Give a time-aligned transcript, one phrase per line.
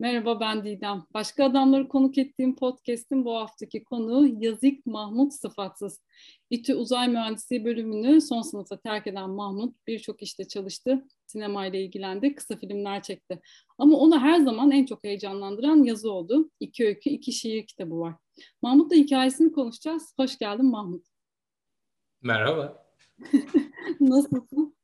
[0.00, 1.06] Merhaba ben Didem.
[1.14, 6.02] Başka adamları konuk ettiğim podcast'in bu haftaki konuğu Yazık Mahmut Sıfatsız.
[6.50, 12.56] İTÜ Uzay Mühendisliği bölümünü son sınıfta terk eden Mahmut birçok işte çalıştı, sinemayla ilgilendi, kısa
[12.56, 13.40] filmler çekti.
[13.78, 16.50] Ama onu her zaman en çok heyecanlandıran yazı oldu.
[16.60, 18.14] İki öykü, iki şiir kitabı var.
[18.62, 20.14] Mahmut'la hikayesini konuşacağız.
[20.16, 21.06] Hoş geldin Mahmut.
[22.22, 22.86] Merhaba.
[24.00, 24.76] Nasılsın?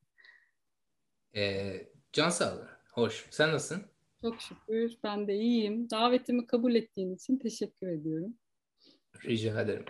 [1.37, 2.69] Ee, can sağlığı.
[2.93, 3.27] Hoş.
[3.31, 3.94] Sen nasılsın?
[4.25, 4.99] Çok şükür.
[5.03, 5.91] Ben de iyiyim.
[5.91, 8.35] Davetimi kabul ettiğin için teşekkür ediyorum.
[9.25, 9.85] Rica ederim.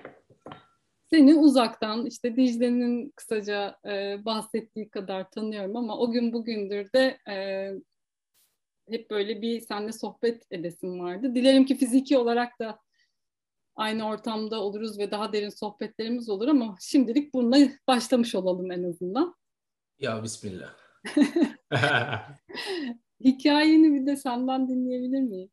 [1.11, 7.37] Seni uzaktan işte Dicle'nin kısaca e, bahsettiği kadar tanıyorum ama o gün bugündür de e,
[8.91, 11.35] hep böyle bir seninle sohbet edesim vardı.
[11.35, 12.79] Dilerim ki fiziki olarak da
[13.77, 17.59] aynı ortamda oluruz ve daha derin sohbetlerimiz olur ama şimdilik bununla
[17.89, 19.35] başlamış olalım en azından.
[19.99, 20.75] Ya Bismillah.
[23.25, 25.51] Hikayeni bir de senden dinleyebilir miyim?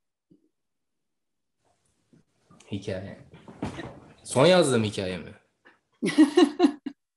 [2.71, 3.19] Hikaye.
[4.23, 5.31] Son yazdığım hikaye mi?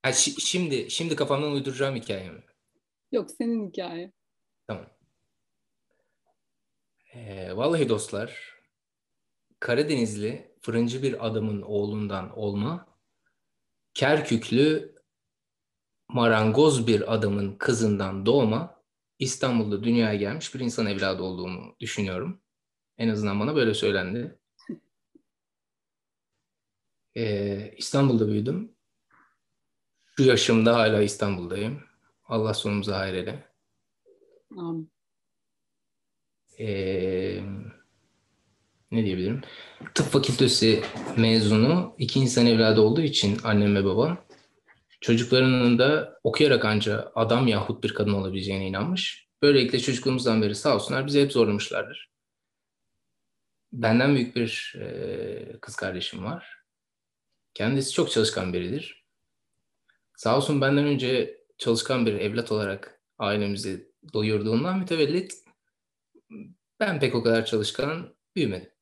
[0.03, 2.41] ha, şi- şimdi şimdi kafamdan uyduracağım hikaye mi?
[3.13, 4.13] Yok senin hikaye.
[4.67, 4.87] Tamam.
[7.15, 8.55] Ee, vallahi dostlar,
[9.61, 12.87] Karadenizli fırıncı bir adamın oğlundan olma,
[13.95, 14.95] Kerküklü
[16.09, 18.74] marangoz bir adamın kızından doğma,
[19.25, 22.41] İstanbul'da dünyaya gelmiş bir insan evladı olduğumu düşünüyorum.
[22.99, 24.39] En azından bana böyle söylendi.
[27.17, 28.73] Ee, İstanbul'da büyüdüm.
[30.17, 31.81] Şu yaşımda hala İstanbul'dayım.
[32.25, 33.35] Allah sonumuzu hayır.
[36.59, 37.41] Ee,
[38.91, 39.41] ne diyebilirim?
[39.95, 40.83] Tıp fakültesi
[41.17, 44.24] mezunu, iki insan evladı olduğu için annem ve babam
[45.05, 49.29] çocuklarının da okuyarak anca adam yahut bir kadın olabileceğine inanmış.
[49.43, 52.11] Böylelikle çocukluğumuzdan beri sağ olsunlar bizi hep zorlamışlardır.
[53.73, 56.57] Benden büyük bir e, kız kardeşim var.
[57.55, 59.05] Kendisi çok çalışkan biridir.
[60.17, 65.35] Sağ olsun benden önce çalışkan bir evlat olarak ailemizi doyurduğundan mütevellit
[66.81, 68.74] ben pek o kadar çalışkan büyümedim.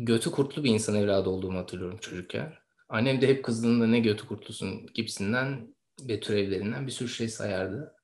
[0.00, 2.54] Götü kurtlu bir insan evladı olduğumu hatırlıyorum çocukken.
[2.88, 7.94] Annem de hep kızdığında ne götü kurtlusun gibisinden ve türevlerinden bir sürü şey sayardı.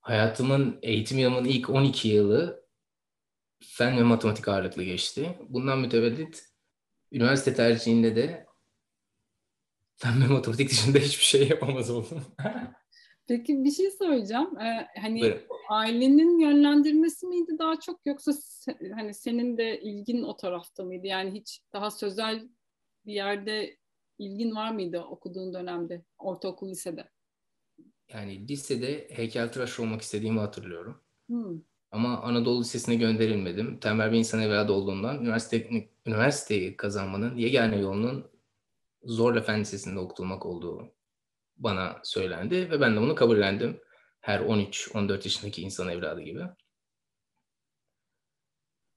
[0.00, 2.66] Hayatımın, eğitim yılımın ilk 12 yılı
[3.64, 5.38] fen ve matematik ağırlıklı geçti.
[5.48, 6.44] Bundan mütevellit
[7.12, 8.46] üniversite tercihinde de
[9.96, 12.24] fen ve matematik dışında hiçbir şey yapamaz oldum.
[13.26, 14.58] Peki bir şey söyleyeceğim.
[14.58, 15.40] Ee, hani Buyurun.
[15.68, 21.06] ailenin yönlendirmesi miydi daha çok yoksa se- hani senin de ilgin o tarafta mıydı?
[21.06, 22.48] Yani hiç daha sözel
[23.06, 23.76] bir yerde
[24.18, 27.08] ilgin var mıydı okuduğun dönemde, ortaokul, lisede?
[28.08, 31.00] Yani lisede heykeltıraş olmak istediğimi hatırlıyorum.
[31.28, 31.60] Hmm.
[31.90, 33.78] Ama Anadolu Lisesi'ne gönderilmedim.
[33.80, 38.30] Tembel bir insan evladı olduğumdan üniversite, üniversiteyi kazanmanın yegane yolunun
[39.02, 40.92] zorla fen lisesinde okutulmak olduğu
[41.56, 43.80] bana söylendi ve ben de bunu kabullendim.
[44.20, 46.42] Her 13-14 yaşındaki insan evladı gibi.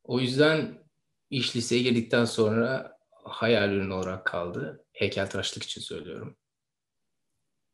[0.03, 0.83] O yüzden
[1.29, 4.85] iş liseye girdikten sonra hayal ürünü olarak kaldı.
[4.91, 6.37] Heykeltıraşlık için söylüyorum.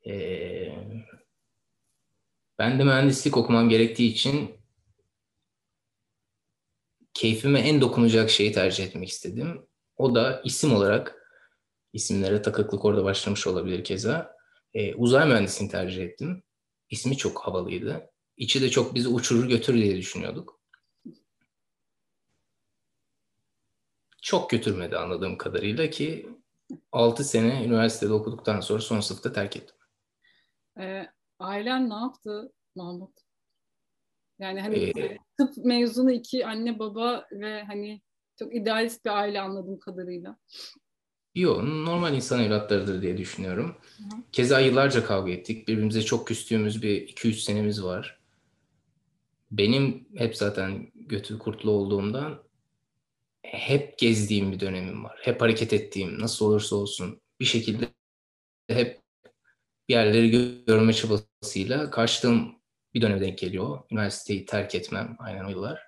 [0.08, 0.76] Ee,
[2.60, 4.56] ben de mühendislik okumam gerektiği için
[7.14, 9.68] keyfime en dokunacak şeyi tercih etmek istedim.
[9.98, 11.30] O da isim olarak,
[11.94, 14.33] isimlere takıklık orada başlamış olabilir keza.
[14.74, 16.44] Ee, uzay mühendisliğini tercih ettim.
[16.90, 18.10] İsmi çok havalıydı.
[18.38, 20.60] İçi de çok bizi uçurur götürür diye düşünüyorduk.
[24.22, 26.30] Çok götürmedi anladığım kadarıyla ki
[26.92, 29.76] 6 sene üniversitede okuduktan sonra son sınıfta terk ettim.
[30.80, 31.08] Ee,
[31.40, 33.12] ailen ne yaptı Mahmut?
[34.40, 38.02] Yani hani Ee, tıp mezunu iki anne baba ve hani
[38.40, 40.38] çok idealist bir aile anladığım kadarıyla.
[41.36, 43.76] Yo, normal insan evlatlarıdır diye düşünüyorum.
[43.98, 44.04] Hı.
[44.32, 45.68] Keza yıllarca kavga ettik.
[45.68, 48.20] Birbirimize çok küstüğümüz bir 2-3 senemiz var.
[49.52, 52.44] Benim hep zaten götü kurtlu olduğumdan
[53.44, 55.20] hep gezdiğim bir dönemim var.
[55.24, 57.88] Hep hareket ettiğim, nasıl olursa olsun bir şekilde
[58.70, 59.02] hep
[59.90, 62.56] bir yerleri gö- görme çabasıyla karşıladığım
[62.94, 63.80] bir döneme denk geliyor.
[63.92, 65.82] Üniversiteyi terk etmem aynen o yıllar.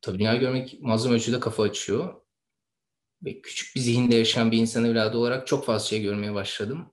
[0.00, 2.14] Tabii dünya görmek muazzam ölçüde kafa açıyor
[3.24, 6.92] ve küçük bir zihinde yaşayan bir insan evladı olarak çok fazla şey görmeye başladım.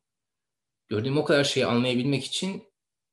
[0.88, 2.64] Gördüğüm o kadar şeyi anlayabilmek için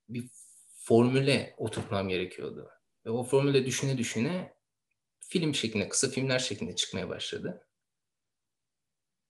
[0.08, 0.28] bir
[0.76, 2.70] formüle oturtmam gerekiyordu.
[3.06, 4.54] Ve o formüle düşüne düşüne
[5.20, 7.66] film şeklinde, kısa filmler şeklinde çıkmaya başladı.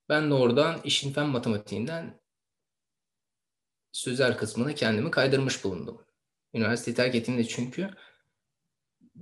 [0.09, 2.21] Ben de oradan işin fen matematiğinden
[3.91, 6.05] sözel kısmına kendimi kaydırmış bulundum.
[6.53, 7.89] Üniversiteyi terk ettiğimde çünkü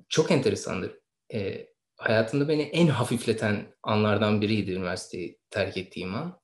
[0.09, 0.99] çok enteresandır.
[1.33, 1.67] E,
[1.97, 6.39] hayatımda beni en hafifleten anlardan biriydi üniversiteyi terk ettiğim an.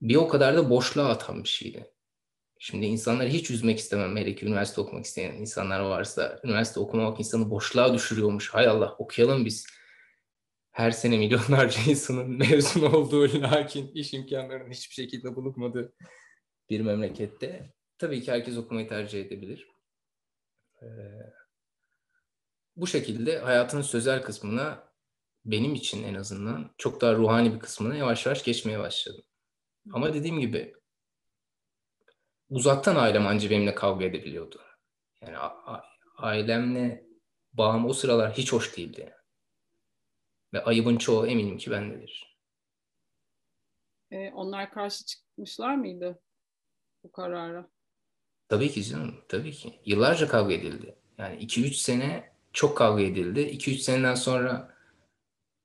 [0.00, 1.90] Bir o kadar da boşluğa atan bir şeydi.
[2.58, 4.16] Şimdi insanları hiç üzmek istemem.
[4.16, 8.54] Hele ki üniversite okumak isteyen insanlar varsa üniversite okumamak insanı boşluğa düşürüyormuş.
[8.54, 9.66] Hay Allah okuyalım biz.
[10.70, 15.92] Her sene milyonlarca insanın mezun olduğu lakin iş imkanlarının hiçbir şekilde bulunmadığı
[16.70, 19.68] bir memlekette tabii ki herkes okumayı tercih edebilir.
[20.82, 20.86] Ee,
[22.78, 24.88] bu şekilde hayatın sözel kısmına
[25.44, 29.24] benim için en azından çok daha ruhani bir kısmına yavaş yavaş geçmeye başladım.
[29.92, 30.74] Ama dediğim gibi
[32.50, 34.62] uzaktan ailem anca benimle kavga edebiliyordu.
[35.22, 35.36] Yani
[36.16, 37.06] ailemle
[37.52, 39.14] bağım o sıralar hiç hoş değildi.
[40.52, 42.38] Ve ayıbın çoğu eminim ki bendedir.
[44.10, 46.22] Ee, onlar karşı çıkmışlar mıydı
[47.04, 47.70] bu karara?
[48.48, 49.80] Tabii ki canım, tabii ki.
[49.84, 50.98] Yıllarca kavga edildi.
[51.18, 53.40] Yani 2-3 sene çok kavga edildi.
[53.40, 54.74] 2-3 seneden sonra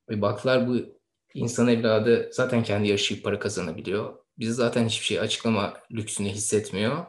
[0.10, 0.78] bir baklar bu
[1.34, 4.18] insan evladı zaten kendi yaşayıp para kazanabiliyor.
[4.40, 7.06] Biz zaten hiçbir şey açıklama lüksünü hissetmiyor.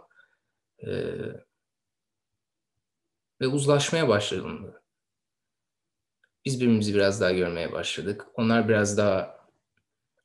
[0.86, 0.90] Ee,
[3.40, 4.82] ve uzlaşmaya başlandı.
[6.44, 8.26] Biz birbirimizi biraz daha görmeye başladık.
[8.34, 9.38] Onlar biraz daha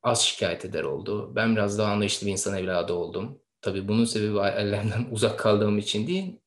[0.03, 1.35] az şikayet eder oldu.
[1.35, 3.39] Ben biraz daha anlayışlı bir insan evladı oldum.
[3.62, 6.39] Tabii bunun sebebi ailemden uzak kaldığım için değil.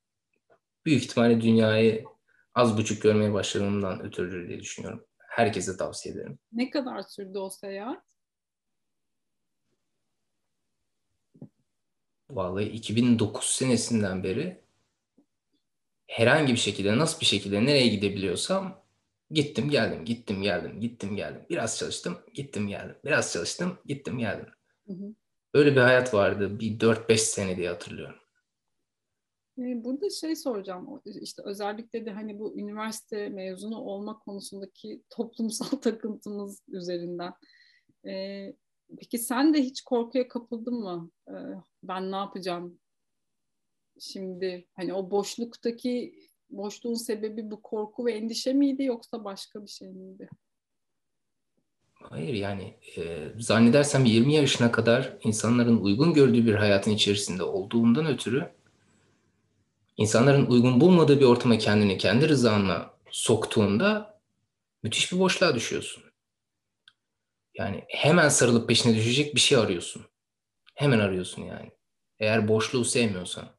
[0.87, 2.12] Büyük ihtimalle dünyayı
[2.55, 5.07] az buçuk görmeye başladığımdan ötürü diye düşünüyorum.
[5.19, 6.39] Herkese tavsiye ederim.
[6.53, 8.03] Ne kadar sürdü o seyahat?
[12.31, 14.61] Vallahi 2009 senesinden beri
[16.07, 18.83] herhangi bir şekilde nasıl bir şekilde nereye gidebiliyorsam
[19.31, 24.47] gittim geldim gittim geldim gittim geldim biraz çalıştım gittim geldim biraz çalıştım gittim geldim.
[24.87, 25.15] Hı hı.
[25.55, 28.22] Öyle bir hayat vardı bir 4-5 sene diye hatırlıyorum.
[29.57, 37.33] Burada şey soracağım, işte özellikle de hani bu üniversite mezunu olma konusundaki toplumsal takıntımız üzerinden.
[38.07, 38.55] Ee,
[38.99, 41.11] peki sen de hiç korkuya kapıldın mı?
[41.29, 41.33] Ee,
[41.83, 42.79] ben ne yapacağım
[44.01, 44.67] şimdi?
[44.75, 46.15] Hani o boşluktaki
[46.51, 50.29] boşluğun sebebi bu korku ve endişe miydi yoksa başka bir şey miydi?
[51.95, 58.62] Hayır yani e, zannedersem 20 yaşına kadar insanların uygun gördüğü bir hayatın içerisinde olduğundan ötürü
[59.97, 64.21] insanların uygun bulmadığı bir ortama kendini kendi rızanla soktuğunda
[64.83, 66.05] müthiş bir boşluğa düşüyorsun.
[67.55, 70.07] Yani hemen sarılıp peşine düşecek bir şey arıyorsun.
[70.75, 71.71] Hemen arıyorsun yani.
[72.19, 73.57] Eğer boşluğu sevmiyorsan.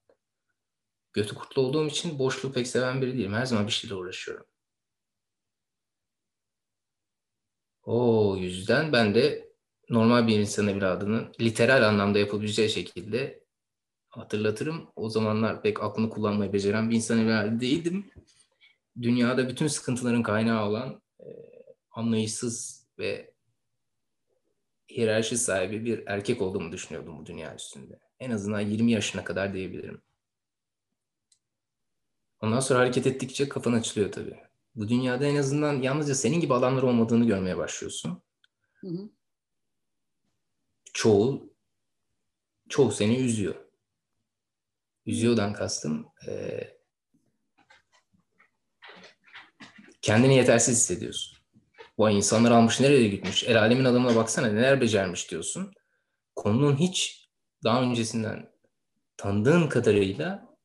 [1.13, 3.33] Götü kurtlu olduğum için boşluğu pek seven biri değilim.
[3.33, 4.45] Her zaman bir şeyle uğraşıyorum.
[7.83, 9.53] O yüzden ben de
[9.89, 13.43] normal bir insan evladının literal anlamda yapabileceği şekilde
[14.19, 14.88] hatırlatırım.
[14.95, 18.12] O zamanlar pek aklını kullanmayı beceren bir insan evladı değildim.
[19.01, 21.27] Dünyada bütün sıkıntıların kaynağı olan e,
[21.92, 23.33] anlayışsız ve
[24.89, 28.00] hiyerarşi sahibi bir erkek olduğumu düşünüyordum bu dünya üstünde.
[28.19, 30.01] En azından 20 yaşına kadar diyebilirim.
[32.42, 34.39] Ondan sonra hareket ettikçe kafan açılıyor tabii.
[34.75, 38.21] Bu dünyada en azından yalnızca senin gibi adamlar olmadığını görmeye başlıyorsun.
[38.74, 39.09] Hı hı.
[40.94, 41.54] Çoğu
[42.69, 43.56] çoğu seni üzüyor.
[45.06, 46.64] Üzüyordan kastım e,
[50.02, 51.38] kendini yetersiz hissediyorsun.
[51.98, 53.44] Bu insanlar almış nereye gitmiş?
[53.44, 55.74] El alemin adamına baksana neler becermiş diyorsun.
[56.36, 57.30] Konunun hiç
[57.64, 58.52] daha öncesinden
[59.18, 60.56] tanıdığın kadarıyla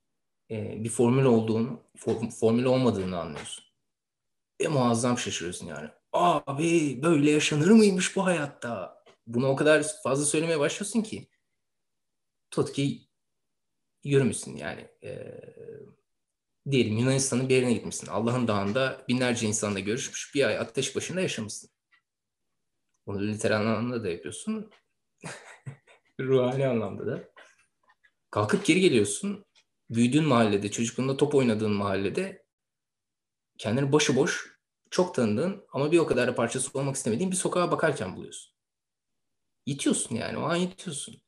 [0.50, 3.64] e, bir formül olduğunu, for, formül olmadığını anlıyorsun.
[4.60, 5.88] Ve muazzam şaşırıyorsun yani.
[6.12, 9.04] Abi böyle yaşanır mıymış bu hayatta?
[9.26, 11.28] Bunu o kadar fazla söylemeye başlıyorsun ki.
[12.50, 13.07] Tut ki
[14.08, 14.88] yürümüşsün yani.
[15.02, 15.40] E,
[16.70, 18.06] diyelim Yunanistan'ın bir yerine gitmişsin.
[18.06, 20.34] Allah'ın dağında binlerce insanla görüşmüş.
[20.34, 21.70] Bir ay ateş başında yaşamışsın.
[23.06, 24.70] Bunu literal anlamda da yapıyorsun.
[26.20, 27.32] Ruhani anlamda da.
[28.30, 29.44] Kalkıp geri geliyorsun.
[29.90, 32.44] Büyüdüğün mahallede, çocukluğunda top oynadığın mahallede
[33.58, 34.58] kendini başıboş,
[34.90, 38.54] çok tanıdığın ama bir o kadar da parçası olmak istemediğin bir sokağa bakarken buluyorsun.
[39.66, 41.22] Yitiyorsun yani, o an yitiyorsun.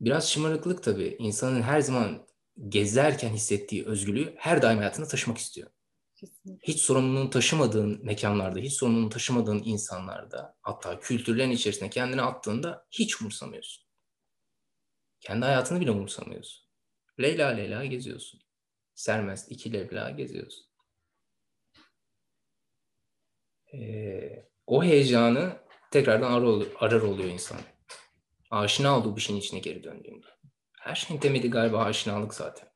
[0.00, 1.16] Biraz şımarıklık tabii.
[1.18, 2.26] İnsanın her zaman
[2.68, 5.70] gezerken hissettiği özgürlüğü her daim hayatında taşımak istiyor.
[6.16, 6.72] Kesinlikle.
[6.72, 13.84] Hiç sorumluluğunu taşımadığın mekanlarda, hiç sorumluluğunu taşımadığın insanlarda, hatta kültürlerin içerisine kendini attığında hiç umursamıyorsun.
[15.20, 16.66] Kendi hayatını bile umursamıyorsun.
[17.20, 18.40] Leyla Leyla geziyorsun.
[18.94, 20.66] Sermest iki Leyla geziyorsun.
[23.74, 25.56] Ee, o heyecanı
[25.90, 27.60] tekrardan arar, arar oluyor insan.
[28.50, 30.26] Aşina olduğu bir şeyin içine geri döndüğünde.
[30.80, 32.68] Her şeyin temeli galiba aşinalık zaten.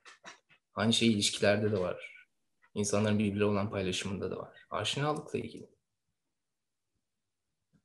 [0.74, 2.26] Aynı şey ilişkilerde de var.
[2.74, 4.66] İnsanların birbirine olan paylaşımında da var.
[4.70, 5.70] Aşinalıkla ilgili.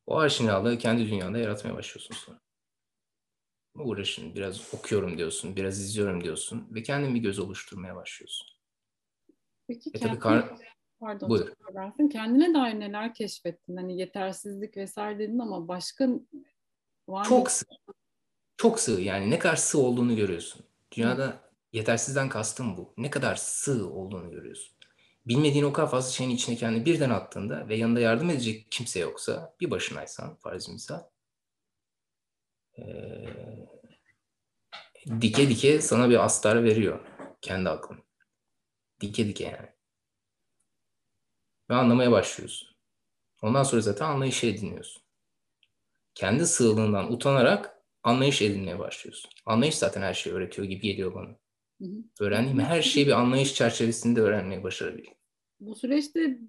[0.05, 2.39] O aşinalığı kendi dünyanda yaratmaya başlıyorsun sonra.
[3.75, 8.47] Uğraşın, biraz okuyorum diyorsun, biraz izliyorum diyorsun ve kendin bir göz oluşturmaya başlıyorsun.
[9.67, 10.57] Peki E kendine, tabii kar-
[10.99, 11.53] pardon, Buyur.
[12.11, 13.77] kendine dair neler keşfettin?
[13.77, 16.09] Hani yetersizlik vesaire dedin ama başka
[17.11, 17.25] var?
[17.25, 17.65] Çok sığ.
[18.57, 20.61] Çok sığ yani ne kadar sığ olduğunu görüyorsun.
[20.91, 21.41] Dünyada
[21.73, 22.93] yetersizden kastım bu.
[22.97, 24.75] Ne kadar sığ olduğunu görüyorsun.
[25.27, 29.55] Bilmediğin o kadar fazla şeyin içine kendini birden attığında ve yanında yardım edecek kimse yoksa
[29.61, 31.01] bir başınaysan farz misal
[32.77, 33.67] eee,
[35.21, 36.99] dike dike sana bir astar veriyor
[37.41, 38.03] kendi aklın.
[39.01, 39.69] Dike dike yani.
[41.69, 42.69] Ve anlamaya başlıyorsun.
[43.41, 45.03] Ondan sonra zaten anlayışı ediniyorsun.
[46.19, 49.31] Kendi sığlığından utanarak anlayış edinmeye başlıyorsun.
[49.45, 51.29] Anlayış zaten her şeyi öğretiyor gibi geliyor bana.
[51.81, 52.03] Hı hı.
[52.19, 55.13] Öğrendiğim her şeyi bir anlayış çerçevesinde öğrenmeyi başarabildim.
[55.59, 56.39] Bu süreçte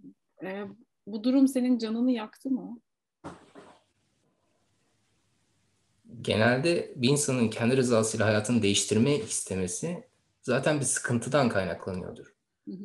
[0.42, 0.64] e,
[1.06, 2.80] bu durum senin canını yaktı mı?
[6.20, 10.04] Genelde bir insanın kendi rızasıyla hayatını değiştirmek istemesi
[10.42, 12.34] zaten bir sıkıntıdan kaynaklanıyordur.
[12.68, 12.84] Hı hı.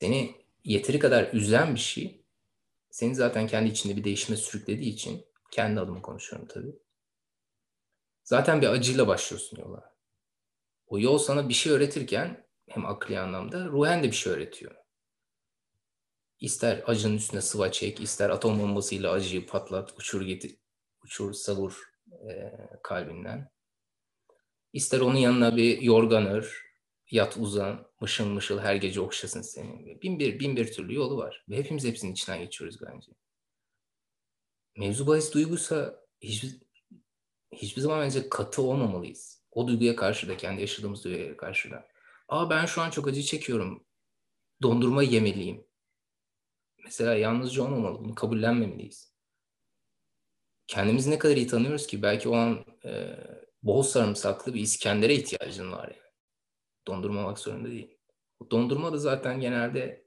[0.00, 2.24] Seni yeteri kadar üzen bir şey,
[2.90, 6.78] seni zaten kendi içinde bir değişime sürüklediği için, kendi adıma konuşuyorum tabii.
[8.24, 9.94] Zaten bir acıyla başlıyorsun yola.
[10.86, 14.74] O yol sana bir şey öğretirken hem akli anlamda ruhen de bir şey öğretiyor.
[16.40, 20.56] İster acının üstüne sıva çek, ister atom bombasıyla acıyı patlat, uçur getir,
[21.04, 21.82] uçur savur
[22.12, 23.50] e, kalbinden.
[24.72, 26.64] İster onun yanına bir yorgan ör,
[27.10, 30.02] yat uzan, mışıl mışıl her gece okşasın seni.
[30.02, 31.44] Bin bir, bin bir türlü yolu var.
[31.48, 33.12] Ve hepimiz hepsinin içinden geçiyoruz bence.
[34.76, 36.56] Mevzu bahis duyguysa hiçbir,
[37.52, 39.44] hiçbir zaman bence katı olmamalıyız.
[39.50, 41.88] O duyguya karşı da, kendi yaşadığımız duyguya karşı da.
[42.28, 43.86] Aa ben şu an çok acı çekiyorum.
[44.62, 45.66] Dondurma yemeliyim.
[46.84, 48.04] Mesela yalnızca olmamalı.
[48.04, 49.14] Bunu kabullenmemeliyiz.
[50.66, 53.16] Kendimizi ne kadar iyi tanıyoruz ki belki o an e,
[53.62, 56.12] bol sarımsaklı bir İskender'e ihtiyacın var yani.
[56.86, 57.98] Dondurma olmak zorunda değil.
[58.40, 60.06] O dondurma da zaten genelde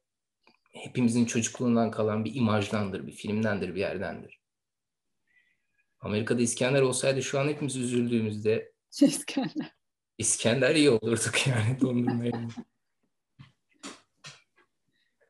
[0.72, 4.37] hepimizin çocukluğundan kalan bir imajdandır, bir filmdendir, bir yerdendir.
[6.08, 8.72] Amerika'da İskender olsaydı şu an hepimiz üzüldüğümüzde
[9.02, 9.74] İskender.
[10.18, 12.48] İskender iyi olurduk yani dondurma yerine.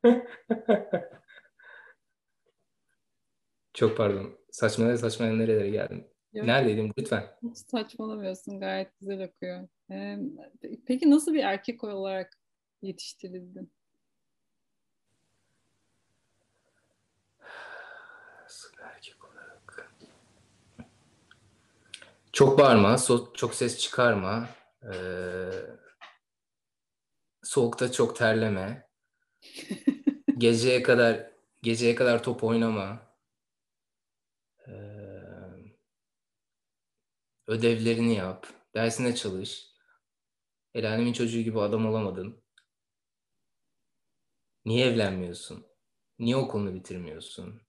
[3.73, 4.37] Çok pardon.
[4.51, 6.07] Saçmalaya saçmalaya nerelere geldim.
[6.33, 6.45] Yok.
[6.47, 7.23] Neredeydim lütfen.
[7.43, 8.59] Hiç saçmalamıyorsun.
[8.59, 9.67] Gayet güzel okuyor.
[9.91, 10.17] Ee,
[10.87, 12.37] peki nasıl bir erkek olarak
[12.81, 13.71] yetiştirildin?
[18.43, 19.91] Nasıl bir erkek olarak?
[22.37, 24.49] Çok bağırma, so- çok ses çıkarma.
[24.93, 25.51] Ee,
[27.43, 28.89] soğukta çok terleme.
[30.37, 33.01] Geceye kadar geceye kadar top oynama.
[34.67, 34.71] Ee,
[37.47, 38.47] ödevlerini yap.
[38.75, 39.67] Dersine çalış.
[40.73, 42.43] El alemin çocuğu gibi adam olamadın.
[44.65, 45.65] Niye evlenmiyorsun?
[46.19, 47.61] Niye okulunu bitirmiyorsun?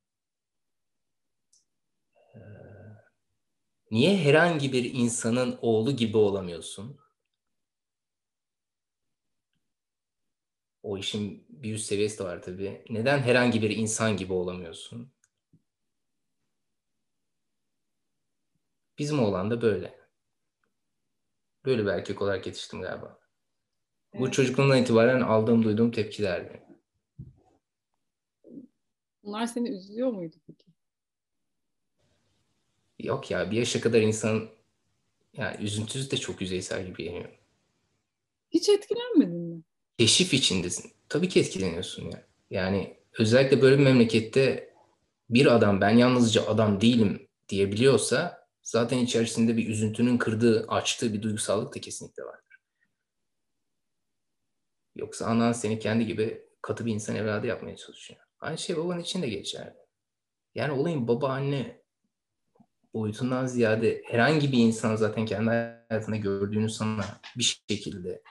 [2.34, 2.67] Ee,
[3.90, 6.98] niye herhangi bir insanın oğlu gibi olamıyorsun?
[10.82, 12.84] O işin bir üst seviyesi de var tabii.
[12.90, 15.12] Neden herhangi bir insan gibi olamıyorsun?
[18.98, 19.98] Bizim oğlan da böyle.
[21.64, 23.18] Böyle bir erkek olarak yetiştim galiba.
[24.14, 24.32] Bu Evet.
[24.32, 26.62] çocukluğumdan itibaren aldığım, duyduğum tepkilerdi.
[29.22, 30.67] Bunlar seni üzüyor muydu peki?
[32.98, 34.48] Yok ya bir yaşa kadar insan
[35.32, 37.38] yani üzüntüsü de çok yüzeysel gibi geliyor.
[38.50, 39.62] Hiç etkilenmedin mi?
[39.98, 40.92] Keşif içindesin.
[41.08, 42.26] Tabii ki etkileniyorsun ya.
[42.50, 44.74] Yani özellikle böyle bir memlekette
[45.30, 51.74] bir adam ben yalnızca adam değilim diyebiliyorsa zaten içerisinde bir üzüntünün kırdığı, açtığı bir duygusallık
[51.74, 52.56] da kesinlikle vardır.
[54.96, 58.20] Yoksa anan seni kendi gibi katı bir insan evladı yapmaya çalışıyor.
[58.40, 59.74] Aynı şey baban için de geçerli.
[60.54, 61.77] Yani olayın baba anne
[62.98, 67.04] boyutundan ziyade herhangi bir insan zaten kendi hayatında gördüğünü sana
[67.36, 68.22] bir şekilde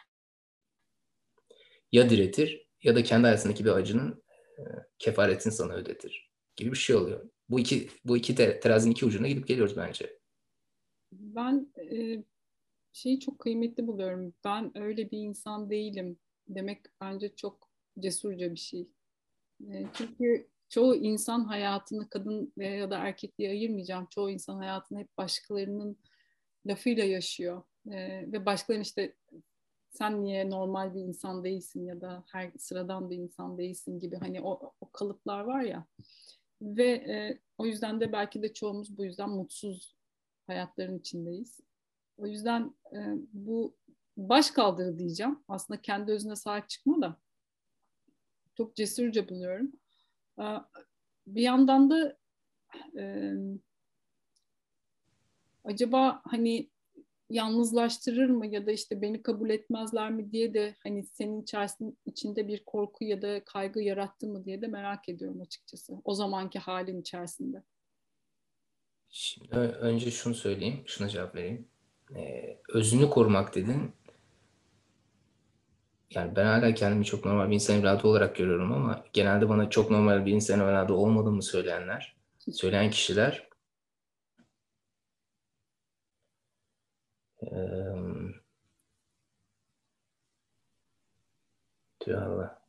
[1.91, 4.23] ya diretir ya da kendi hayatındaki bir acının
[4.59, 4.63] e,
[4.99, 7.29] kefaretini sana ödetir gibi bir şey oluyor.
[7.49, 10.19] Bu iki bu iki te, terazinin iki ucuna gidip geliyoruz bence.
[11.11, 12.23] Ben e,
[12.93, 14.33] şeyi çok kıymetli buluyorum.
[14.45, 17.69] Ben öyle bir insan değilim demek bence çok
[17.99, 18.87] cesurca bir şey.
[19.61, 24.07] E, çünkü çoğu insan hayatını kadın ya da erkek diye ayırmayacağım.
[24.09, 25.97] Çoğu insan hayatını hep başkalarının
[26.65, 27.63] lafıyla yaşıyor.
[27.91, 29.15] E, ve başkalarının işte
[29.89, 34.41] sen niye normal bir insan değilsin ya da her sıradan bir insan değilsin gibi hani
[34.41, 35.85] o, o kalıplar var ya
[36.61, 39.95] ve e, o yüzden de belki de çoğumuz bu yüzden mutsuz
[40.47, 41.59] hayatların içindeyiz.
[42.17, 42.97] O yüzden e,
[43.33, 43.75] bu
[44.17, 45.39] baş kaldırı diyeceğim.
[45.47, 47.17] Aslında kendi özüne sahip çıkma da
[48.57, 49.71] çok cesurca buluyorum.
[51.27, 52.17] Bir yandan da
[52.99, 53.33] e,
[55.63, 56.69] acaba hani
[57.29, 61.45] yalnızlaştırır mı ya da işte beni kabul etmezler mi diye de hani senin
[62.05, 65.93] içinde bir korku ya da kaygı yarattı mı diye de merak ediyorum açıkçası.
[66.03, 67.63] O zamanki halin içerisinde.
[69.09, 71.67] Şimdi önce şunu söyleyeyim, şuna cevap vereyim.
[72.15, 73.93] Ee, özünü korumak dedin.
[76.09, 79.91] Yani ben hala kendimi çok normal bir insan evladı olarak görüyorum ama genelde bana çok
[79.91, 82.15] normal bir insan evladı olmadığımı söyleyenler,
[82.51, 83.47] söyleyen kişiler
[91.99, 92.61] Tüh Allah.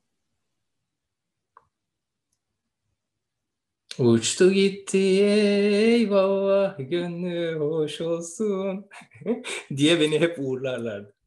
[3.99, 8.87] Uçtu gitti eyvallah gönlü hoş olsun
[9.76, 11.17] diye beni hep uğurlarlardı.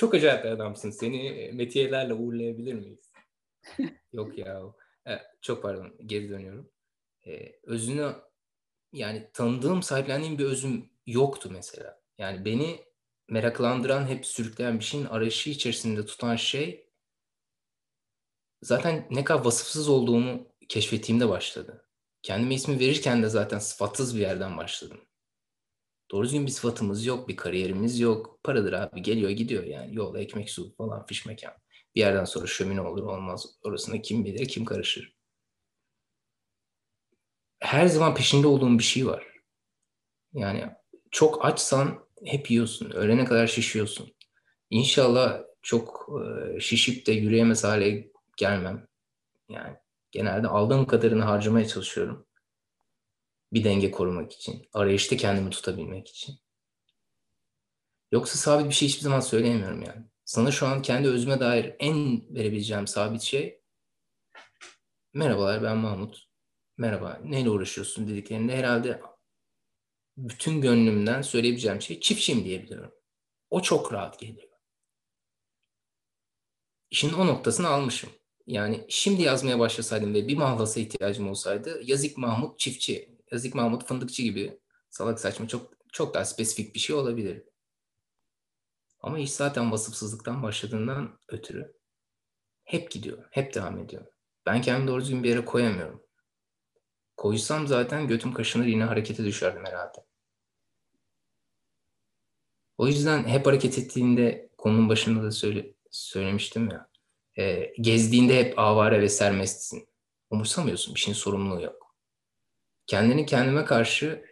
[0.00, 0.90] Çok acayip bir adamsın.
[0.90, 3.12] Seni metiyelerle uğurlayabilir miyiz?
[4.12, 4.62] Yok ya.
[5.06, 5.96] Evet, çok pardon.
[6.06, 6.70] Geri dönüyorum.
[7.26, 8.14] Ee, özünü
[8.92, 12.02] yani tanıdığım, sahiplendiğim bir özüm yoktu mesela.
[12.18, 12.84] Yani beni
[13.28, 16.90] meraklandıran, hep sürükleyen bir şeyin arayışı içerisinde tutan şey
[18.62, 21.88] zaten ne kadar vasıfsız olduğumu keşfettiğimde başladı.
[22.22, 25.00] Kendime ismi verirken de zaten sıfatsız bir yerden başladım.
[26.10, 28.40] Doğru düzgün bir sıfatımız yok, bir kariyerimiz yok.
[28.44, 29.94] Paradır abi geliyor gidiyor yani.
[29.94, 31.52] Yol, ekmek, su falan fiş mekan.
[31.94, 33.46] Bir yerden sonra şömine olur olmaz.
[33.62, 35.16] Orasında kim bilir, kim karışır.
[37.60, 39.26] Her zaman peşinde olduğum bir şey var.
[40.32, 40.64] Yani
[41.10, 42.90] çok açsan hep yiyorsun.
[42.90, 44.14] Öğlene kadar şişiyorsun.
[44.70, 46.08] İnşallah çok
[46.56, 48.86] e, şişip de yürüyemez hale gelmem.
[49.48, 49.76] Yani
[50.10, 52.26] genelde aldığım kadarını harcamaya çalışıyorum.
[53.52, 54.68] Bir denge korumak için.
[54.72, 56.40] Arayışta kendimi tutabilmek için.
[58.12, 60.06] Yoksa sabit bir şey hiçbir zaman söyleyemiyorum yani.
[60.24, 63.60] Sana şu an kendi özüme dair en verebileceğim sabit şey
[65.14, 66.28] merhabalar ben Mahmut.
[66.78, 69.00] Merhaba neyle uğraşıyorsun dediklerinde herhalde
[70.16, 72.92] bütün gönlümden söyleyebileceğim şey çiftçiyim diyebiliyorum.
[73.50, 74.48] O çok rahat geliyor.
[76.90, 78.10] İşin o noktasını almışım.
[78.46, 84.22] Yani şimdi yazmaya başlasaydım ve bir mahlasa ihtiyacım olsaydı Yazık Mahmut çiftçi, Yazık Mahmut fındıkçı
[84.22, 87.42] gibi salak saçma çok çok daha spesifik bir şey olabilir.
[89.00, 91.72] Ama iş zaten vasıfsızlıktan başladığından ötürü
[92.64, 94.06] hep gidiyor, hep devam ediyor.
[94.46, 96.02] Ben kendimi doğru düzgün bir yere koyamıyorum.
[97.16, 99.98] Koysam zaten götüm kaşınır yine harekete düşerdim herhalde.
[102.78, 106.88] O yüzden hep hareket ettiğinde konunun başında da söyle, söylemiştim ya.
[107.38, 109.88] E, gezdiğinde hep avare ve serbestsin.
[110.30, 110.94] Umursamıyorsun.
[110.94, 111.79] Bir şeyin sorumluluğu yok.
[112.90, 114.24] Kendini kendime karşı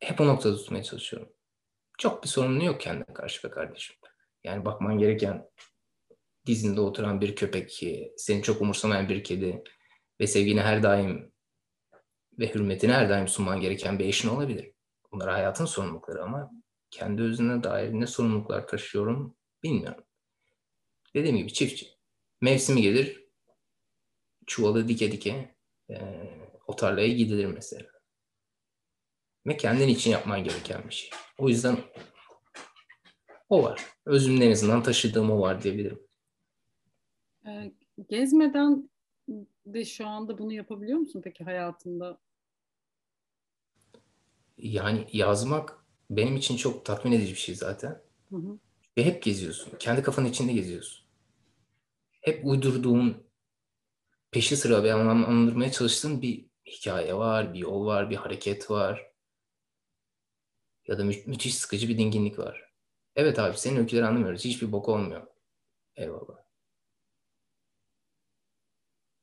[0.00, 1.32] hep o noktada tutmaya çalışıyorum.
[1.98, 3.96] Çok bir sorumluluğu yok kendine karşı be kardeşim.
[4.44, 5.50] Yani bakman gereken
[6.46, 9.62] dizinde oturan bir köpek ki, seni çok umursamayan bir kedi
[10.20, 11.32] ve sevgini her daim
[12.38, 14.72] ve hürmetini her daim sunman gereken bir eşin olabilir.
[15.12, 16.50] Bunlar hayatın sorumlulukları ama
[16.90, 20.04] kendi özüne dair ne sorumluluklar taşıyorum bilmiyorum.
[21.14, 21.86] Dediğim gibi çiftçi.
[22.40, 23.24] Mevsimi gelir,
[24.46, 25.54] çuvalı dike dike
[25.90, 25.96] e,
[26.66, 28.01] o gidilir mesela.
[29.46, 31.10] Ve kendin için yapman gereken bir şey.
[31.38, 31.76] O yüzden
[33.48, 33.86] o var.
[34.06, 36.00] Özümün en azından taşıdığım o var diyebilirim.
[37.46, 37.72] E,
[38.08, 38.90] gezmeden
[39.66, 42.18] de şu anda bunu yapabiliyor musun peki hayatında?
[44.58, 48.02] Yani yazmak benim için çok tatmin edici bir şey zaten.
[48.30, 48.58] Hı hı.
[48.98, 49.72] Ve hep geziyorsun.
[49.78, 51.06] Kendi kafanın içinde geziyorsun.
[52.20, 53.16] Hep uydurduğun,
[54.30, 59.11] peşi sıra bir anlamlandırmaya çalıştığın bir hikaye var, bir yol var, bir hareket var.
[60.88, 62.72] Ya da mü- müthiş sıkıcı bir dinginlik var.
[63.16, 64.44] Evet abi senin öyküleri anlamıyoruz.
[64.44, 65.26] Hiçbir bok olmuyor.
[65.96, 66.42] Eyvallah.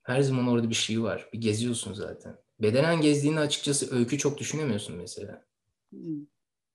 [0.04, 1.30] Her zaman orada bir şey var.
[1.34, 2.38] Bir geziyorsun zaten.
[2.60, 5.45] Bedenen gezdiğinde açıkçası öykü çok düşünemiyorsun mesela.
[5.91, 6.26] Hmm.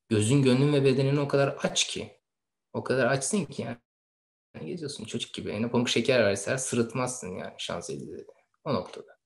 [0.08, 2.20] Gözün, gönlün ve bedenin o kadar aç ki.
[2.72, 3.78] O kadar açsın ki yani.
[4.56, 5.50] yani geziyorsun çocuk gibi.
[5.50, 8.26] Eline pamuk şeker verseler sırıtmazsın yani Şanzelize'de.
[8.64, 9.18] O noktada.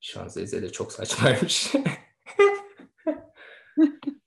[0.00, 1.72] Şanzelize de çok saçmaymış.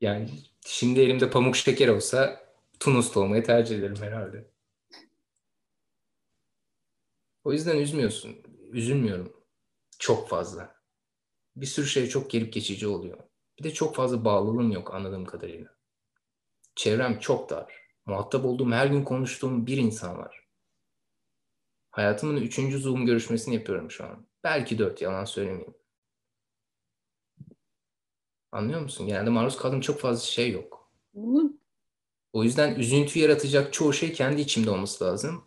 [0.00, 0.30] yani
[0.66, 2.40] şimdi elimde pamuk şeker olsa
[2.80, 4.50] Tunus'ta olmayı tercih ederim herhalde.
[7.44, 8.36] O yüzden üzmüyorsun.
[8.72, 9.32] Üzülmüyorum.
[9.98, 10.74] Çok fazla.
[11.56, 13.18] Bir sürü şey çok gelip geçici oluyor.
[13.58, 15.76] Bir de çok fazla bağlılığım yok anladığım kadarıyla.
[16.76, 17.88] Çevrem çok dar.
[18.06, 20.48] Muhatap olduğum, her gün konuştuğum bir insan var.
[21.90, 24.26] Hayatımın üçüncü Zoom görüşmesini yapıyorum şu an.
[24.44, 25.74] Belki dört, yalan söylemeyeyim.
[28.52, 29.06] Anlıyor musun?
[29.06, 30.90] Genelde maruz kaldığım çok fazla şey yok.
[31.14, 31.58] Bunu
[32.32, 35.44] O yüzden üzüntü yaratacak çoğu şey kendi içimde olması lazım.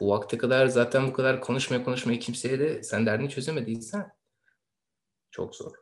[0.00, 4.12] Bu vakte kadar zaten bu kadar konuşmaya konuşmaya kimseye de sen derdini çözemediysen
[5.30, 5.72] çok zor.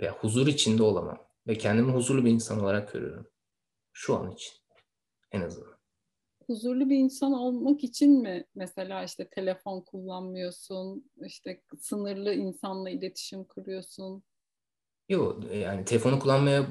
[0.00, 1.18] Veya huzur içinde olamam.
[1.46, 3.26] Ve kendimi huzurlu bir insan olarak görüyorum.
[3.92, 4.52] Şu an için.
[5.32, 5.80] En azından.
[6.46, 14.22] huzurlu bir insan olmak için mi mesela işte telefon kullanmıyorsun, işte sınırlı insanla iletişim kuruyorsun?
[15.10, 16.66] Yok yani telefonu kullanmaya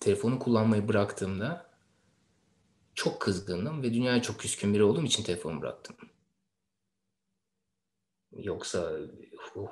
[0.00, 1.70] telefonu kullanmayı bıraktığımda
[2.94, 5.96] çok kızgındım ve dünyaya çok küskün biri olduğum için telefonu bıraktım.
[8.32, 8.92] Yoksa
[9.54, 9.68] uh,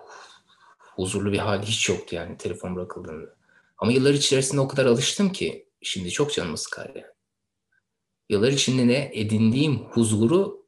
[0.78, 3.36] huzurlu bir hal hiç yoktu yani telefon bırakıldığında.
[3.78, 7.14] Ama yıllar içerisinde o kadar alıştım ki şimdi çok canımı sıkar yani.
[8.28, 10.66] Yıllar içinde ne edindiğim huzuru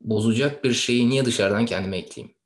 [0.00, 2.36] bozacak bir şeyi niye dışarıdan kendime ekleyeyim?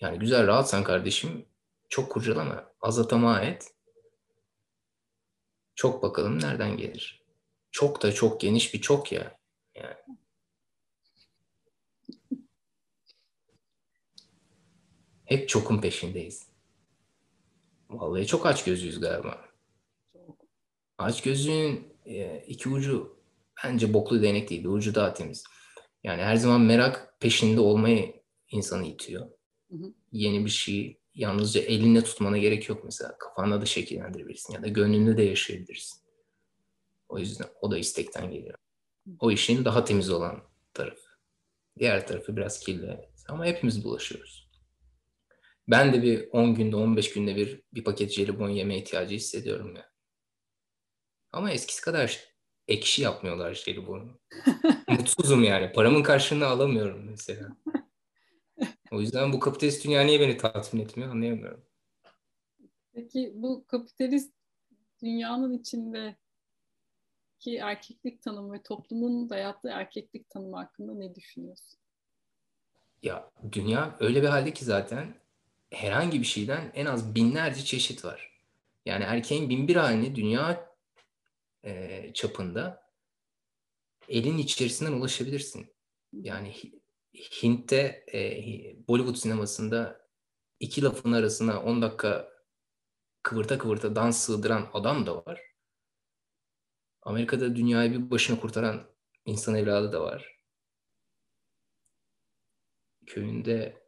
[0.00, 1.46] Yani güzel rahatsan kardeşim
[1.94, 2.72] çok kurcalama.
[2.80, 3.74] Az atama et.
[5.74, 7.24] Çok bakalım nereden gelir.
[7.70, 9.38] Çok da çok geniş bir çok ya.
[9.74, 10.18] Yani.
[15.24, 16.48] Hep çokun peşindeyiz.
[17.90, 19.44] Vallahi çok aç gözüyüz galiba.
[20.98, 23.18] Aç gözlüğün e, iki ucu
[23.64, 24.64] bence boklu değnek değil.
[24.64, 25.44] Ucu daha temiz.
[26.04, 29.30] Yani her zaman merak peşinde olmayı insanı itiyor.
[29.70, 29.94] Hı hı.
[30.12, 33.18] Yeni bir şeyi yalnızca elinde tutmana gerek yok mesela.
[33.18, 36.04] Kafanda da şekillendirebilirsin ya da gönlünde de yaşayabilirsin.
[37.08, 38.58] O yüzden o da istekten geliyor.
[39.20, 40.42] O işin daha temiz olan
[40.74, 41.08] tarafı.
[41.78, 43.24] Diğer tarafı biraz kirli evet.
[43.28, 44.50] Ama hepimiz bulaşıyoruz.
[45.68, 49.90] Ben de bir 10 günde 15 günde bir bir paket jelibon yeme ihtiyacı hissediyorum ya.
[51.32, 52.20] Ama eskisi kadar
[52.68, 54.20] ekşi yapmıyorlar jelibonu.
[54.88, 55.72] Mutsuzum yani.
[55.72, 57.48] Paramın karşılığını alamıyorum mesela.
[58.94, 61.64] O yüzden bu kapitalist dünya niye beni tatmin etmiyor anlayamıyorum.
[62.92, 64.34] Peki bu kapitalist
[65.02, 66.16] dünyanın içindeki
[67.60, 71.78] erkeklik tanımı ve toplumun dayattığı erkeklik tanımı hakkında ne düşünüyorsun?
[73.02, 75.14] Ya dünya öyle bir halde ki zaten
[75.70, 78.40] herhangi bir şeyden en az binlerce çeşit var.
[78.86, 80.70] Yani erkeğin bin bir halini dünya
[81.64, 82.90] e, çapında
[84.08, 85.66] elin içerisinden ulaşabilirsin.
[86.12, 86.54] Yani
[87.14, 88.18] Hint'te e,
[88.88, 90.08] Bollywood sinemasında
[90.60, 92.32] iki lafın arasına 10 dakika
[93.22, 95.40] kıvırta kıvırta dans sığdıran adam da var.
[97.02, 98.86] Amerika'da dünyayı bir başına kurtaran
[99.26, 100.36] insan evladı da var.
[103.06, 103.82] Köyünde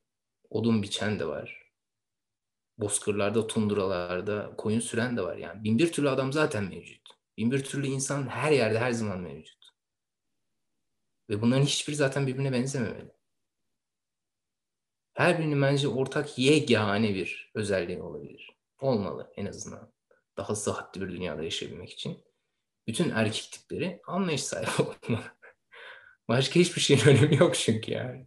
[0.51, 1.73] odun biçen de var.
[2.79, 5.37] Bozkırlarda, tunduralarda koyun süren de var.
[5.37, 7.11] Yani bin bir türlü adam zaten mevcut.
[7.37, 9.71] Bin bir türlü insan her yerde her zaman mevcut.
[11.31, 13.16] Ve bunların hiçbiri zaten birbirine benzememeli.
[15.17, 18.57] Her birinin bence ortak yegane bir özelliği olabilir.
[18.81, 19.93] Olmalı en azından.
[20.37, 22.25] Daha sıhhatli bir dünyada yaşayabilmek için.
[22.87, 25.25] Bütün erkek tipleri anlayış sahibi olmalı.
[26.29, 28.27] Başka hiçbir şeyin önemi yok çünkü yani.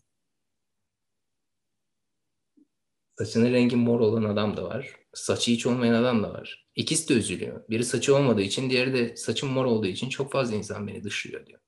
[3.17, 4.95] Saçının rengi mor olan adam da var.
[5.13, 6.67] Saçı hiç olmayan adam da var.
[6.75, 7.69] İkisi de üzülüyor.
[7.69, 11.45] Biri saçı olmadığı için, diğeri de saçım mor olduğu için çok fazla insan beni dışlıyor
[11.45, 11.59] diyor.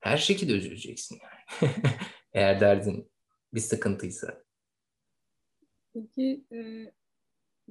[0.00, 1.72] Her şekilde üzüleceksin yani.
[2.32, 3.10] Eğer derdin
[3.54, 4.42] bir sıkıntıysa.
[5.94, 6.92] Peki e,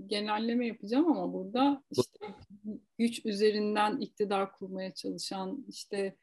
[0.07, 2.27] genelleme yapacağım ama burada işte
[2.97, 6.15] güç üzerinden iktidar kurmaya çalışan, işte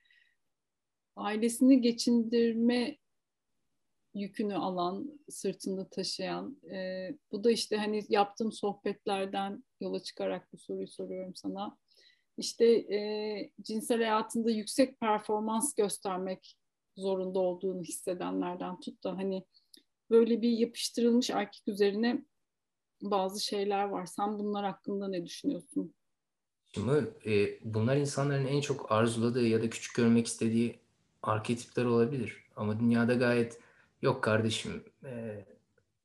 [1.16, 2.98] ailesini geçindirme
[4.14, 10.88] yükünü alan, sırtında taşıyan, e, bu da işte hani yaptığım sohbetlerden yola çıkarak bu soruyu
[10.88, 11.78] soruyorum sana.
[12.36, 16.58] İşte e, cinsel hayatında yüksek performans göstermek
[16.96, 19.44] zorunda olduğunu hissedenlerden tut da hani
[20.10, 22.24] böyle bir yapıştırılmış erkek üzerine
[23.02, 24.06] bazı şeyler var.
[24.06, 25.94] Sen bunlar hakkında ne düşünüyorsun?
[26.74, 30.78] Şimdi e, bunlar insanların en çok arzuladığı ya da küçük görmek istediği
[31.22, 32.44] arketipler olabilir.
[32.56, 33.60] Ama dünyada gayet
[34.02, 35.44] yok kardeşim e,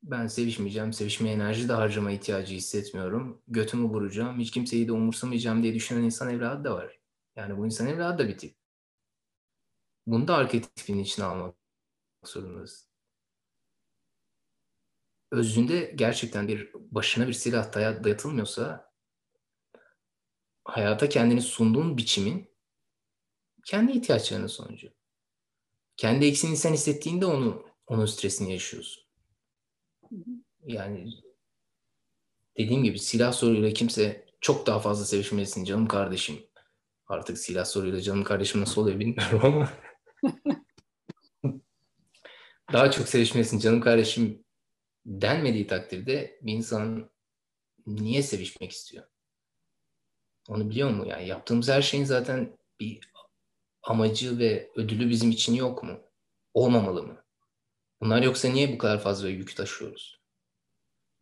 [0.02, 3.42] ben sevişmeyeceğim, sevişmeye enerji de harcama ihtiyacı hissetmiyorum.
[3.48, 6.98] Götümü vuracağım, hiç kimseyi de umursamayacağım diye düşünen insan evladı da var.
[7.36, 8.59] Yani bu insan evladı da bir tip.
[10.06, 11.54] Bunu da arketipin içine almak
[12.24, 12.90] zorundasın.
[15.30, 18.92] Özünde gerçekten bir başına bir silah daya- dayatılmıyorsa
[20.64, 22.50] hayata kendini sunduğun biçimin
[23.64, 24.88] kendi ihtiyaçlarının sonucu.
[25.96, 29.04] Kendi eksiğini sen hissettiğinde onu onun stresini yaşıyorsun.
[30.66, 31.12] Yani
[32.58, 36.46] dediğim gibi silah soruyla kimse çok daha fazla sevişmelisin canım kardeşim.
[37.06, 39.72] Artık silah soruyla canım kardeşim nasıl oluyor bilmiyorum ama
[42.72, 44.44] daha çok sevişmelisin canım kardeşim
[45.06, 47.10] denmediği takdirde bir insan
[47.86, 49.06] niye sevişmek istiyor?
[50.48, 51.06] Onu biliyor mu?
[51.06, 53.10] Yani yaptığımız her şeyin zaten bir
[53.82, 56.00] amacı ve ödülü bizim için yok mu?
[56.54, 57.24] Olmamalı mı?
[58.00, 60.20] Bunlar yoksa niye bu kadar fazla yük taşıyoruz?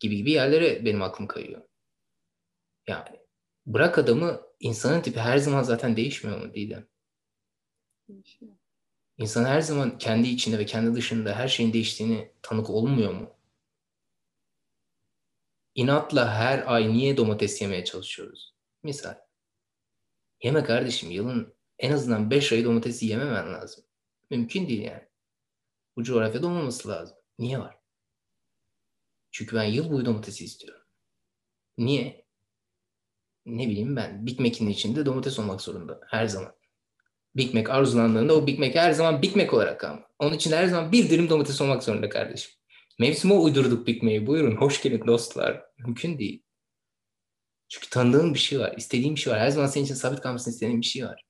[0.01, 1.63] Gibi gibi yerlere benim aklım kayıyor.
[2.87, 3.21] Yani
[3.67, 6.89] bırak adamı insanın tipi her zaman zaten değişmiyor mu Didem?
[8.09, 8.58] Değişiyor.
[9.19, 13.31] İnsan her zaman kendi içinde ve kendi dışında her şeyin değiştiğini tanık olmuyor mu?
[15.75, 18.55] İnatla her ay niye domates yemeye çalışıyoruz?
[18.83, 19.15] Misal.
[20.43, 23.85] Yeme kardeşim yılın en azından 5 ayı domatesi yememen lazım.
[24.31, 25.09] Mümkün değil yani.
[25.97, 27.17] Bu coğrafyada olmaması lazım.
[27.39, 27.79] Niye var?
[29.31, 30.83] Çünkü ben yıl boyu domatesi istiyorum.
[31.79, 32.27] Niye?
[33.47, 34.27] Ne bileyim ben.
[34.27, 36.01] Big içinde domates olmak zorunda.
[36.07, 36.58] Her zaman.
[37.39, 40.03] Big Mac arzulandığında o Big Mac her zaman Big Mac olarak kalma.
[40.19, 42.53] Onun için her zaman bir dilim domates olmak zorunda kardeşim.
[42.99, 44.27] Mevsime uydurduk Big Mac'i.
[44.27, 45.65] Buyurun hoş geldin dostlar.
[45.79, 46.43] Mümkün değil.
[47.69, 48.75] Çünkü tanıdığın bir şey var.
[48.77, 49.41] istediğin bir şey var.
[49.41, 51.25] Her zaman senin için sabit kalmasını istediğin bir şey var.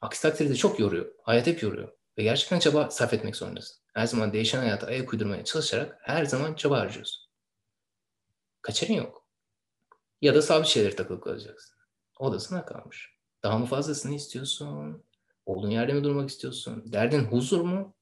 [0.00, 1.06] Aksi takdirde çok yoruyor.
[1.22, 1.92] Hayat hep yoruyor.
[2.18, 3.76] Ve gerçekten çaba sarf etmek zorundasın.
[3.94, 7.28] Her zaman değişen hayata ayak uydurmaya çalışarak her zaman çaba harcıyorsun.
[8.62, 9.28] Kaçarın yok.
[10.20, 11.76] Ya da sabit şeyleri takılıp kalacaksın.
[12.18, 13.17] O da sana kalmış.
[13.42, 15.04] Daha mı fazlasını istiyorsun?
[15.46, 16.92] Olduğun yerde mi durmak istiyorsun?
[16.92, 17.94] Derdin huzur mu?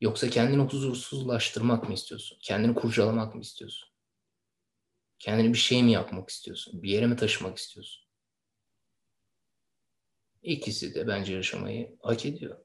[0.00, 2.38] Yoksa kendini huzursuzlaştırmak mı istiyorsun?
[2.42, 3.88] Kendini kurcalamak mı istiyorsun?
[5.18, 6.82] Kendini bir şey mi yapmak istiyorsun?
[6.82, 8.04] Bir yere mi taşımak istiyorsun?
[10.42, 12.64] İkisi de bence yaşamayı hak ediyor.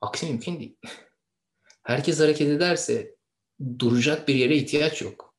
[0.00, 0.76] Aksi mümkün değil.
[1.82, 3.16] Herkes hareket ederse
[3.78, 5.34] duracak bir yere ihtiyaç yok.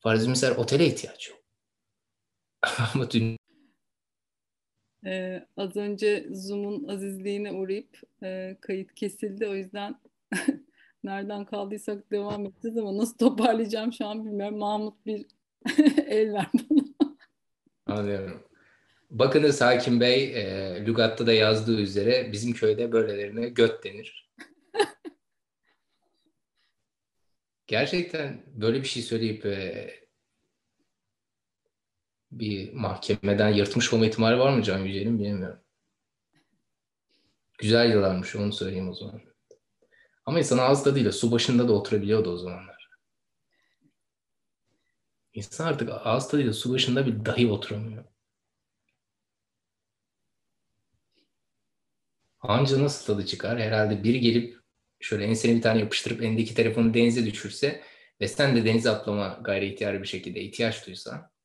[0.00, 1.38] Farz misal otele ihtiyaç yok.
[2.94, 3.36] Ama dün
[5.04, 9.46] ee, az önce Zoom'un azizliğine uğrayıp e, kayıt kesildi.
[9.46, 10.00] O yüzden
[11.04, 14.58] nereden kaldıysak devam edeceğiz ama nasıl toparlayacağım şu an bilmiyorum.
[14.58, 15.26] Mahmut bir
[16.06, 17.16] el ver bana.
[17.86, 18.42] Anlıyorum.
[19.10, 24.30] Bakınız Hakim Bey, e, Lügat'ta da yazdığı üzere bizim köyde böylelerine göt denir.
[27.66, 29.90] Gerçekten böyle bir şey söyleyip e,
[32.30, 35.60] bir mahkemeden yırtmış olma ihtimali var mı Can Yücel'in bilmiyorum.
[37.58, 39.20] Güzel yıllarmış onu söyleyeyim o zaman.
[40.26, 42.88] Ama insan ağızda değil su başında da oturabiliyordu o zamanlar.
[45.34, 48.04] İnsan artık ağız tadıyla su başında bir dahi oturamıyor.
[52.40, 53.58] Anca nasıl tadı çıkar?
[53.60, 54.60] Herhalde biri gelip
[55.00, 57.82] şöyle ensene bir tane yapıştırıp elindeki telefonu denize düşürse
[58.20, 61.35] ve sen de denize atlama gayri ihtiyari bir şekilde ihtiyaç duysa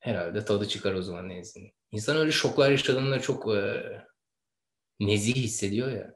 [0.00, 1.72] herhalde tadı çıkar o zaman denizin.
[1.92, 3.84] İnsan öyle şoklar yaşadığında çok e,
[5.00, 6.14] nezih hissediyor ya.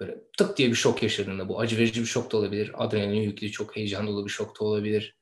[0.00, 2.72] Böyle tık diye bir şok yaşadığında bu acı verici bir şok da olabilir.
[2.74, 5.16] Adrenalin yüklü çok heyecan dolu bir şok da olabilir.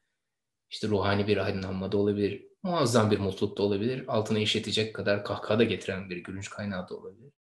[0.70, 2.46] İşte ruhani bir aydınlanma da olabilir.
[2.62, 4.04] Muazzam bir mutluluk da olabilir.
[4.08, 7.32] Altına işletecek kadar kahkaha da getiren bir gülünç kaynağı da olabilir.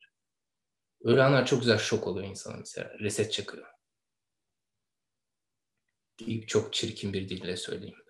[1.03, 2.99] Öyle anlar çok güzel şok oluyor insana mesela.
[2.99, 3.67] Reset çakıyor.
[6.19, 8.03] Deyip çok çirkin bir dille söyleyeyim.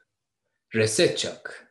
[0.76, 1.69] Reset çak.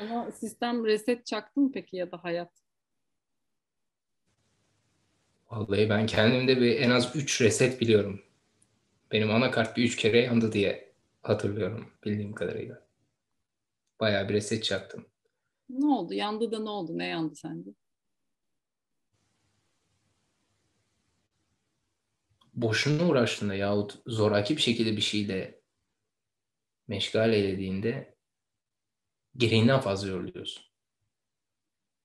[0.00, 2.52] Ama sistem reset çaktı mı peki ya da hayat?
[5.50, 8.22] Vallahi ben kendimde bir en az 3 reset biliyorum.
[9.12, 12.86] Benim anakart bir 3 kere yandı diye hatırlıyorum bildiğim kadarıyla.
[14.00, 15.06] Bayağı bir reset çaktım.
[15.68, 16.14] Ne oldu?
[16.14, 16.98] Yandı da ne oldu?
[16.98, 17.70] Ne yandı sence?
[22.54, 25.60] boşuna uğraştığında yahut zoraki bir şekilde bir şeyle
[26.88, 28.14] meşgal eylediğinde
[29.36, 30.64] gereğinden fazla yoruluyorsun.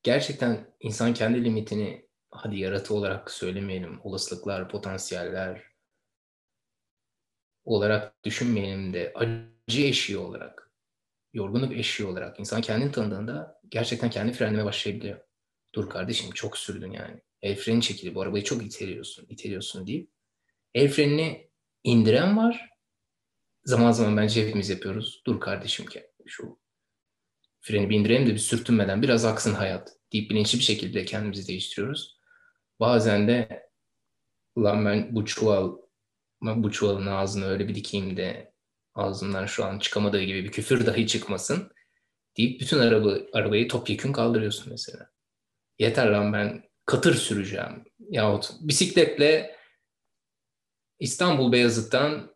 [0.03, 5.63] Gerçekten insan kendi limitini hadi yaratı olarak söylemeyelim, olasılıklar, potansiyeller
[7.65, 10.71] olarak düşünmeyelim de acı eşiği olarak,
[11.33, 15.19] yorgunluk eşiği olarak insan kendini tanıdığında gerçekten kendi frenleme başlayabiliyor.
[15.75, 17.21] Dur kardeşim çok sürdün yani.
[17.41, 20.09] El freni çekili bu arabayı çok iteliyorsun, iteliyorsun deyip
[20.73, 21.49] El frenini
[21.83, 22.69] indiren var.
[23.63, 25.21] Zaman zaman bence hepimiz yapıyoruz.
[25.27, 25.85] Dur kardeşim
[26.25, 26.59] şu
[27.65, 32.19] freni bir indirelim de bir sürtünmeden biraz aksın hayat deyip bilinçli bir şekilde kendimizi değiştiriyoruz.
[32.80, 33.69] Bazen de
[34.56, 35.78] ulan ben bu çuval
[36.41, 38.54] bu çuvalın ağzını öyle bir dikeyim de
[38.93, 41.71] ağzımdan şu an çıkamadığı gibi bir küfür dahi çıkmasın
[42.38, 45.10] deyip bütün araba, arabayı topyekün kaldırıyorsun mesela.
[45.80, 49.56] Yeter lan ben katır süreceğim yahut bisikletle
[50.99, 52.36] İstanbul Beyazıt'tan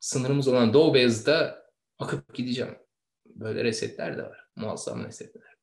[0.00, 1.66] sınırımız olan Doğu Beyazıt'a
[1.98, 2.85] akıp gideceğim.
[3.40, 4.48] Böyle resetler de var.
[4.56, 5.56] Muazzam resetler.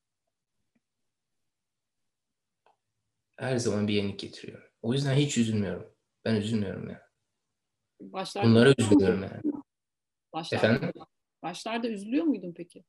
[3.36, 4.72] Her zaman bir yenilik getiriyor.
[4.82, 5.96] O yüzden hiç üzülmüyorum.
[6.26, 7.10] Ben üzülmüyorum ya.
[8.02, 9.42] Başlarda Bunlara üzülüyorum yani.
[10.34, 10.92] Başlarda, Efendim?
[11.44, 12.84] Başlarda üzülüyor muydun peki?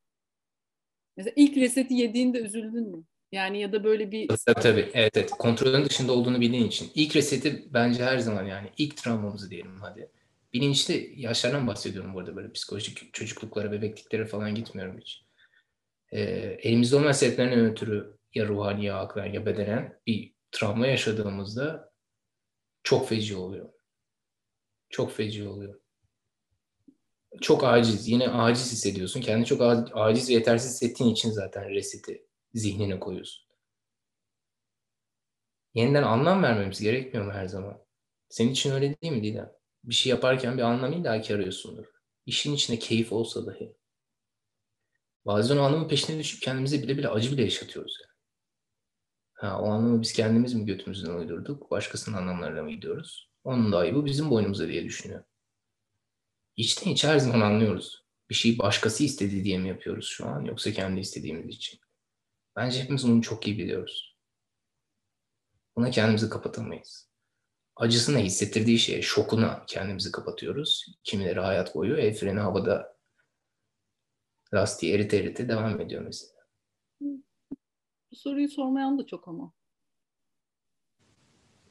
[1.16, 3.04] Mesela ilk reseti yediğinde üzüldün mü?
[3.32, 4.28] Yani ya da böyle bir...
[4.28, 4.90] Tabii tabii.
[4.94, 5.30] Evet, evet.
[5.30, 6.92] Kontrolün dışında olduğunu bildiğin için.
[6.94, 10.10] İlk reseti bence her zaman yani ilk travmamızı diyelim hadi.
[10.54, 15.24] Bilinçli yaşlardan bahsediyorum burada böyle psikolojik çocukluklara, bebekliklere falan gitmiyorum hiç.
[16.12, 16.20] Ee,
[16.62, 21.92] elimizde olmayan sebeplerden ötürü ya ruhani ya aklen ya bedenen bir travma yaşadığımızda
[22.82, 23.72] çok feci oluyor.
[24.90, 25.80] Çok feci oluyor.
[27.40, 28.08] Çok aciz.
[28.08, 29.20] Yine aciz hissediyorsun.
[29.20, 29.62] Kendini çok
[29.94, 33.44] aciz ve yetersiz hissettiğin için zaten reseti zihnine koyuyorsun.
[35.74, 37.84] Yeniden anlam vermemiz gerekmiyor mu her zaman?
[38.28, 39.63] Senin için öyle değil mi Didem?
[39.84, 41.86] Bir şey yaparken bir anlam illaki arıyorsundur.
[42.26, 43.76] İşin içinde keyif olsa dahi.
[45.26, 48.14] Bazen o anlamın peşine düşüp kendimize bile bile acı bile yaşatıyoruz yani.
[49.32, 53.30] Ha, o anlamı biz kendimiz mi götümüzden uydurduk, başkasının anlamlarıyla mı gidiyoruz?
[53.44, 55.24] Onun da ayıbı bizim boynumuza diye düşünüyor.
[56.56, 58.04] İçten içe her zaman anlıyoruz.
[58.30, 61.80] Bir şeyi başkası istedi diye mi yapıyoruz şu an yoksa kendi istediğimiz için?
[62.56, 64.16] Bence hepimiz onu çok iyi biliyoruz.
[65.76, 67.03] Buna kendimizi kapatamayız.
[67.76, 70.86] Acısını hissettirdiği şeye, şokuna kendimizi kapatıyoruz.
[71.04, 72.96] Kimileri hayat boyu el freni havada
[74.54, 76.34] lastiği erite erite devam ediyor mesela.
[78.10, 79.52] Bu soruyu sormayan da çok ama.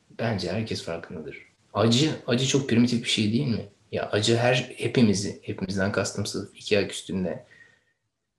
[0.09, 1.53] Bence herkes farkındadır.
[1.73, 3.69] Acı, acı çok primitif bir şey değil mi?
[3.91, 7.45] Ya acı her hepimizi, hepimizden kastım sırf iki ayak üstünde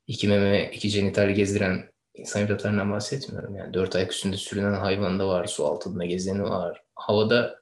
[0.07, 3.57] iki meme, iki genital gezdiren insan evlatlarından bahsetmiyorum.
[3.57, 6.84] Yani dört ayak üstünde sürünen hayvan da var, su altında gezeni var.
[6.95, 7.61] Havada,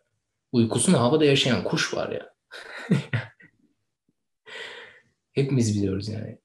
[0.53, 2.35] uykusunu havada yaşayan kuş var ya.
[5.33, 6.39] Hepimiz biliyoruz yani.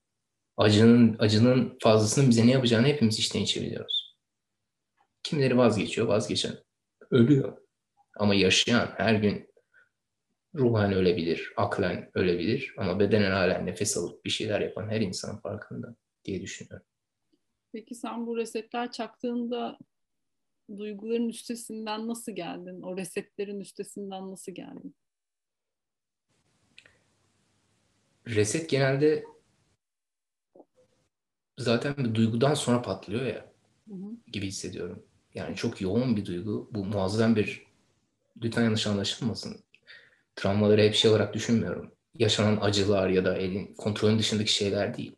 [0.57, 4.17] Acının, acının fazlasının bize ne yapacağını hepimiz içten içe biliyoruz.
[5.23, 6.55] Kimileri vazgeçiyor, vazgeçen
[7.11, 7.57] ölüyor.
[8.15, 9.49] Ama yaşayan her gün
[10.55, 15.95] ruhen ölebilir, aklen ölebilir ama bedenen halen nefes alıp bir şeyler yapan her insan farkında
[16.25, 16.87] diye düşünüyorum.
[17.73, 19.77] Peki sen bu resetler çaktığında
[20.77, 22.81] duyguların üstesinden nasıl geldin?
[22.81, 24.95] O resetlerin üstesinden nasıl geldin?
[28.27, 29.23] Reset genelde
[31.57, 33.51] zaten bir duygudan sonra patlıyor ya
[33.87, 34.31] hı hı.
[34.31, 35.03] gibi hissediyorum.
[35.33, 36.69] Yani çok yoğun bir duygu.
[36.73, 37.63] Bu muazzam bir
[38.43, 39.63] lütfen yanlış anlaşılmasın.
[40.35, 41.91] Travmaları hep şey olarak düşünmüyorum.
[42.15, 45.15] Yaşanan acılar ya da elin kontrolün dışındaki şeyler değil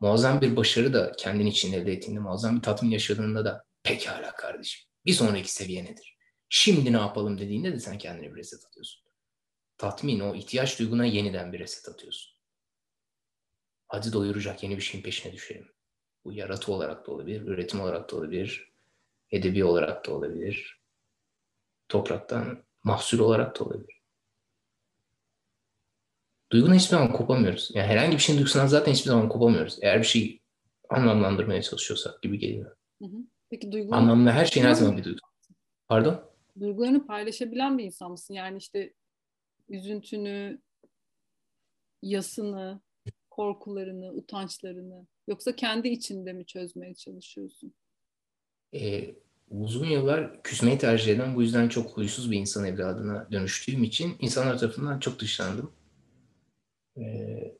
[0.00, 4.90] muazzam bir başarı da kendin için elde ettiğinde, muazzam bir tatmin yaşadığında da pekala kardeşim
[5.06, 6.16] bir sonraki seviye nedir?
[6.48, 9.04] Şimdi ne yapalım dediğinde de sen kendine bir reset atıyorsun.
[9.78, 12.36] Tatmin, o ihtiyaç duyguna yeniden bir reset atıyorsun.
[13.88, 15.68] Hadi doyuracak yeni bir şeyin peşine düşelim.
[16.24, 18.72] Bu yaratı olarak da olabilir, üretim olarak da olabilir,
[19.30, 20.80] edebi olarak da olabilir,
[21.88, 24.02] topraktan mahsul olarak da olabilir.
[26.52, 27.70] Duygunun hiçbir zaman kopamıyoruz.
[27.74, 29.78] Yani herhangi bir şeyin duygusundan zaten hiçbir zaman kopamıyoruz.
[29.82, 30.42] Eğer bir şey
[30.88, 32.76] anlamlandırmaya çalışıyorsak gibi geliyor.
[33.02, 33.16] Hı hı.
[33.50, 34.02] Peki duygularını...
[34.02, 35.18] Anlamlı her şeyin her zaman bir duygu.
[35.88, 36.30] Pardon?
[36.60, 38.34] Duygularını paylaşabilen bir insan mısın?
[38.34, 38.92] Yani işte
[39.68, 40.60] üzüntünü,
[42.02, 42.80] yasını,
[43.30, 47.74] korkularını, utançlarını yoksa kendi içinde mi çözmeye çalışıyorsun?
[48.74, 49.14] Ee,
[49.50, 54.58] uzun yıllar küsmeyi tercih eden bu yüzden çok huysuz bir insan evladına dönüştüğüm için insanlar
[54.58, 55.72] tarafından çok dışlandım.
[56.98, 57.58] Ee,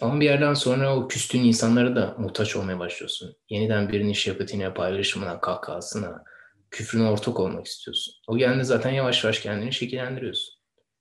[0.00, 3.36] ama bir yerden sonra o küstüğün insanlara da muhtaç olmaya başlıyorsun.
[3.48, 6.24] Yeniden birinin şefkatine, paylaşımına, kahkahasına,
[6.70, 8.14] küfrüne ortak olmak istiyorsun.
[8.28, 10.54] O geldiğinde zaten yavaş yavaş kendini şekillendiriyorsun.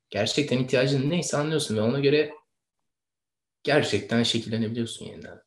[0.09, 2.31] Gerçekten ihtiyacın neyse anlıyorsun ve ona göre
[3.63, 5.41] gerçekten şekillenebiliyorsun yeniden.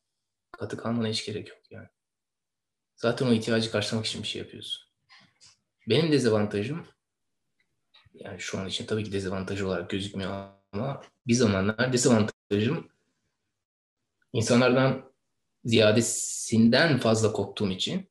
[0.52, 1.88] Katı kalmana hiç gerek yok yani.
[2.96, 4.82] Zaten o ihtiyacı karşılamak için bir şey yapıyorsun.
[5.88, 6.86] Benim dezavantajım
[8.14, 12.91] yani şu an için tabii ki dezavantaj olarak gözükmüyor ama bir zamanlar dezavantajım
[14.32, 15.12] insanlardan
[15.64, 18.08] ziyadesinden fazla koptuğum için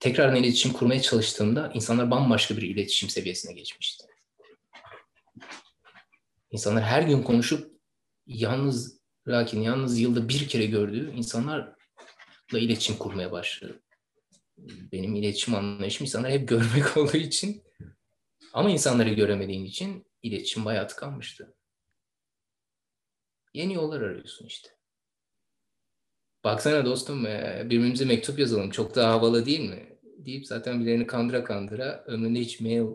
[0.00, 4.06] tekrar iletişim kurmaya çalıştığımda insanlar bambaşka bir iletişim seviyesine geçmişti.
[6.50, 7.80] İnsanlar her gün konuşup
[8.26, 8.98] yalnız
[9.28, 11.74] lakin yalnız yılda bir kere gördüğü insanlarla
[12.52, 13.80] iletişim kurmaya başladı.
[14.92, 17.62] Benim iletişim anlayışım insanları hep görmek olduğu için
[18.52, 21.54] ama insanları göremediğin için iletişim bayağı tıkanmıştı.
[23.54, 24.73] Yeni yollar arıyorsun işte.
[26.44, 29.98] Baksana dostum e, birbirimize mektup yazalım çok daha havalı değil mi?
[30.02, 32.86] Deyip zaten birilerini kandıra kandıra ömründe hiç mail,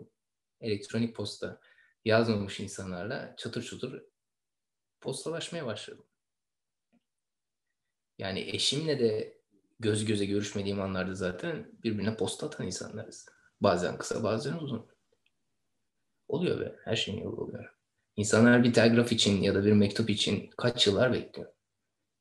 [0.60, 1.60] elektronik posta
[2.04, 4.00] yazmamış insanlarla çatır çutur
[5.00, 6.06] postalaşmaya başladım.
[8.18, 9.40] Yani eşimle de
[9.78, 13.26] göz göze görüşmediğim anlarda zaten birbirine posta atan insanlarız.
[13.60, 14.86] Bazen kısa bazen uzun.
[16.28, 16.76] Oluyor be.
[16.84, 17.74] Her şeyin yolu oluyor.
[18.16, 21.52] İnsanlar bir telgraf için ya da bir mektup için kaç yıllar bekliyor.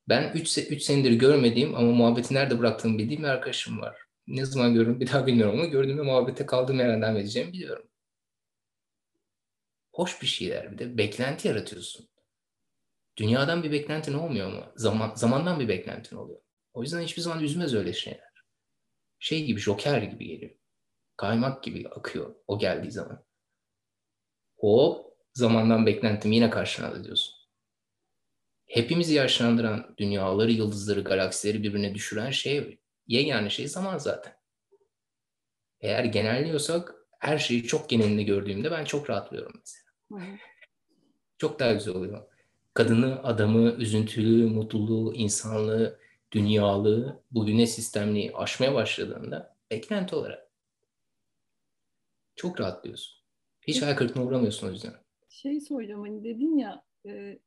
[0.10, 3.98] Ben 3 üç senedir görmediğim ama muhabbeti nerede bıraktığımı bildiğim bir arkadaşım var.
[4.28, 7.90] Ne zaman görürüm bir daha bilmiyorum ama gördüğümde muhabbete kaldığım yerden devam biliyorum.
[9.94, 12.10] Hoş bir şeyler bir de beklenti yaratıyorsun.
[13.18, 14.64] Dünyadan bir beklentin olmuyor mu?
[14.76, 16.42] Zaman, zamandan bir beklentin oluyor.
[16.74, 18.30] O yüzden hiçbir zaman üzmez öyle şeyler.
[19.20, 20.52] Şey gibi, joker gibi geliyor.
[21.18, 23.26] Kaymak gibi akıyor o geldiği zaman.
[24.58, 27.39] Hop, zamandan beklentim yine karşına diyorsun.
[28.70, 34.34] Hepimizi yaşlandıran dünyaları, yıldızları, galaksileri birbirine düşüren şey, yegane şey zaman zaten.
[35.82, 40.38] Eğer genelliyorsak her şeyi çok genelinde gördüğümde ben çok rahatlıyorum mesela.
[41.38, 42.22] Çok daha güzel oluyor.
[42.74, 46.00] Kadını, adamı, üzüntülü, mutluluğu, insanlığı,
[46.32, 50.52] dünyalığı, bu güneş sistemliği aşmaya başladığında beklenti olarak
[52.36, 53.20] çok rahatlıyorsun.
[53.62, 54.94] Hiç hayal kırıklığına uğramıyorsun o yüzden.
[55.30, 57.40] Şey soracağım hani dedin ya e,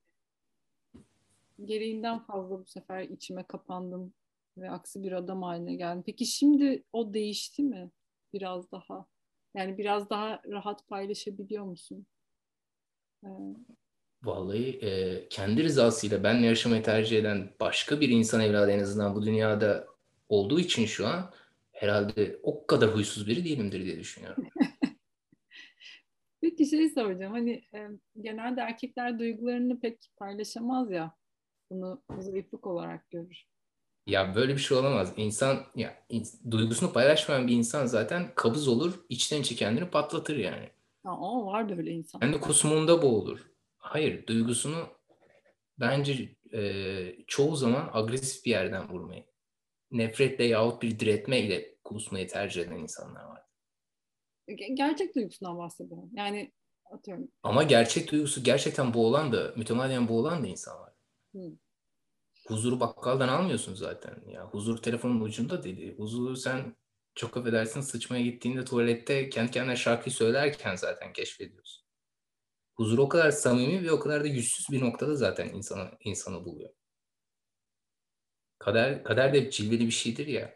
[1.66, 4.14] gereğinden fazla bu sefer içime kapandım
[4.58, 6.02] ve aksi bir adam haline geldim.
[6.06, 7.90] Peki şimdi o değişti mi
[8.32, 9.06] biraz daha?
[9.54, 12.06] Yani biraz daha rahat paylaşabiliyor musun?
[13.24, 13.28] Ee,
[14.22, 19.26] Vallahi e, kendi rızasıyla benle yaşamayı tercih eden başka bir insan evladı en azından bu
[19.26, 19.86] dünyada
[20.28, 21.30] olduğu için şu an
[21.72, 24.44] herhalde o kadar huysuz biri değilimdir diye düşünüyorum.
[26.40, 27.88] Peki şey soracağım hani e,
[28.20, 31.14] genelde erkekler duygularını pek paylaşamaz ya
[31.72, 33.46] bunu zayıflık olarak görür.
[34.06, 35.12] Ya böyle bir şey olamaz.
[35.16, 40.68] İnsan ya in, duygusunu paylaşmayan bir insan zaten kabız olur, içten içe kendini patlatır yani.
[41.04, 42.20] O var böyle insan.
[42.20, 43.52] Kendi kusmunda boğulur.
[43.76, 44.86] Hayır, duygusunu
[45.80, 49.24] bence e, çoğu zaman agresif bir yerden vurmayı,
[49.90, 53.42] nefretle yahut bir diretme ile kusmayı tercih eden insanlar var.
[54.74, 56.10] Gerçek duygusundan bahsediyorum.
[56.12, 56.52] Yani
[56.90, 57.28] atıyorum.
[57.42, 60.91] Ama gerçek duygusu gerçekten boğulan da, mütemadiyen boğulan da insan var.
[62.48, 64.22] Huzuru bakkaldan almıyorsun zaten.
[64.26, 65.94] Ya huzur telefonun ucunda dedi.
[65.96, 66.76] Huzuru sen
[67.14, 71.84] çok affedersin sıçmaya gittiğinde tuvalette kendi kendine şarkı söylerken zaten keşfediyorsun.
[72.74, 76.70] Huzur o kadar samimi ve o kadar da yüzsüz bir noktada zaten insanı, insanı buluyor.
[78.58, 80.54] Kader, kader de cilveli bir şeydir ya.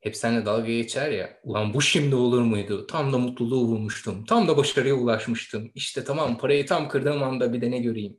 [0.00, 1.40] Hep seninle dalga geçer ya.
[1.42, 2.86] Ulan bu şimdi olur muydu?
[2.86, 4.24] Tam da mutluluğu bulmuştum.
[4.24, 5.70] Tam da başarıya ulaşmıştım.
[5.74, 8.18] İşte tamam parayı tam kırdığım anda bir de ne göreyim.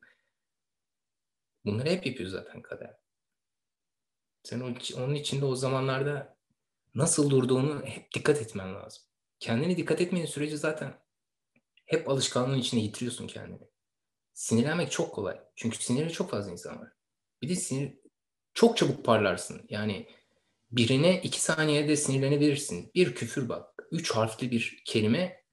[1.65, 2.95] Bunları hep yapıyor zaten kader.
[4.43, 4.59] Sen
[4.97, 6.37] onun içinde o zamanlarda
[6.95, 9.03] nasıl durduğunu hep dikkat etmen lazım.
[9.39, 10.99] Kendini dikkat etmeyen sürece zaten
[11.85, 13.69] hep alışkanlığın içine yitiriyorsun kendini.
[14.33, 15.39] Sinirlenmek çok kolay.
[15.55, 16.91] Çünkü sinirli çok fazla insan var.
[17.41, 17.99] Bir de sinir
[18.53, 19.65] çok çabuk parlarsın.
[19.69, 20.07] Yani
[20.71, 22.91] birine iki saniyede sinirlenebilirsin.
[22.95, 23.87] Bir küfür bak.
[23.91, 25.43] Üç harfli bir kelime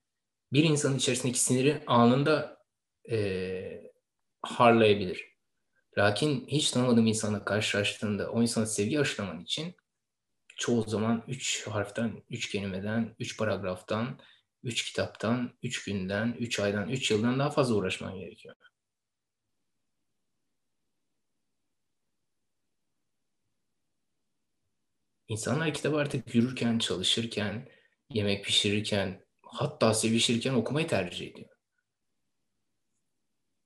[0.53, 2.63] bir insanın içerisindeki siniri anında
[3.11, 3.93] e,
[4.43, 5.36] harlayabilir.
[5.99, 9.75] Lakin hiç tanımadığım insanla karşılaştığında o insana sevgi aşılaman için
[10.57, 14.21] çoğu zaman üç harften, üç kelimeden, üç paragraftan,
[14.65, 18.57] üç kitaptan, üç günden, üç aydan, üç yıldan daha fazla uğraşman gerekiyor.
[25.29, 27.69] İnsanlar kitabı artık yürürken, çalışırken,
[28.11, 31.51] yemek pişirirken, hatta sevişirken okumayı tercih ediyor.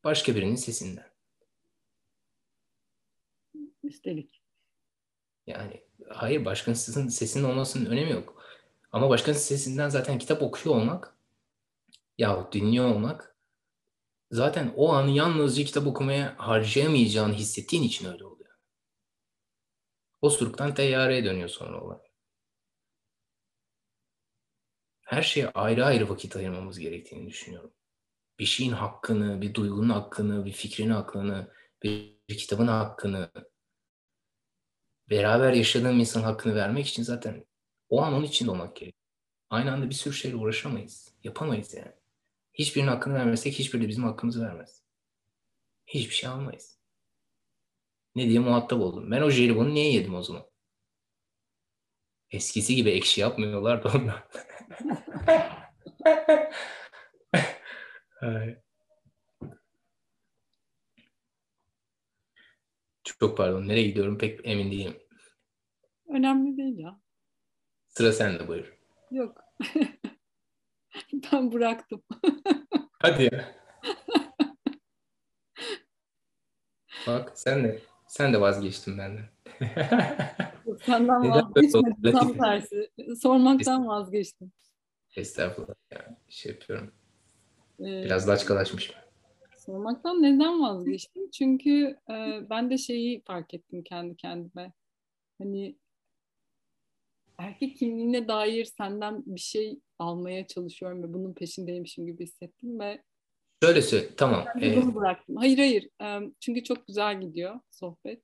[0.04, 1.09] Başka birinin sesinden.
[3.90, 4.42] Üstelik.
[5.46, 8.42] Yani hayır başkasının sesinin olmasının önemi yok.
[8.92, 11.16] Ama başkasının sesinden zaten kitap okuyor olmak
[12.18, 13.36] yahut dinliyor olmak
[14.30, 18.50] zaten o anı yalnızca kitap okumaya harcayamayacağını hissettiğin için öyle oluyor.
[20.22, 21.98] Osuruktan teyyareye dönüyor sonra olay.
[25.02, 27.72] Her şeye ayrı ayrı vakit ayırmamız gerektiğini düşünüyorum.
[28.38, 33.30] Bir şeyin hakkını, bir duygunun hakkını, bir fikrin hakkını, bir kitabın hakkını,
[35.10, 37.44] beraber yaşadığım insan hakkını vermek için zaten
[37.88, 38.94] o an onun içinde olmak gerek.
[39.50, 41.14] Aynı anda bir sürü şeyle uğraşamayız.
[41.24, 41.92] Yapamayız yani.
[42.54, 44.84] Hiçbirinin hakkını vermezsek hiçbiri de bizim hakkımızı vermez.
[45.86, 46.80] Hiçbir şey almayız.
[48.14, 49.10] Ne diye muhatap oldum.
[49.10, 50.46] Ben o jelibonu niye yedim o zaman?
[52.30, 54.20] Eskisi gibi ekşi yapmıyorlar da ondan.
[63.20, 63.68] Çok pardon.
[63.68, 64.94] Nereye gidiyorum pek emin değilim.
[66.08, 67.00] Önemli değil ya.
[67.88, 68.78] Sıra sende buyur.
[69.10, 69.44] Yok.
[71.32, 72.02] ben bıraktım.
[72.98, 73.54] Hadi ya.
[77.06, 79.28] Bak sen de sen de vazgeçtin benden.
[80.86, 82.12] Senden vazgeçmedim.
[82.12, 82.90] Tam tersi.
[83.22, 84.52] Sormaktan vazgeçtim.
[85.16, 86.16] Estağfurullah ya.
[86.28, 86.92] Şey yapıyorum.
[87.80, 88.96] Ee, Biraz laçkalaşmışım.
[89.70, 91.30] Sormaktan neden vazgeçtim?
[91.32, 92.14] Çünkü e,
[92.50, 94.72] ben de şeyi fark ettim kendi kendime.
[95.38, 95.76] Hani
[97.38, 103.02] erkek kimliğine dair senden bir şey almaya çalışıyorum ve bunun peşindeymişim gibi hissettim ve
[103.62, 104.08] Şöyle söyle.
[104.16, 104.44] Tamam.
[104.62, 105.36] Ee, bıraktım.
[105.36, 105.88] Hayır hayır.
[106.02, 108.22] E, çünkü çok güzel gidiyor sohbet.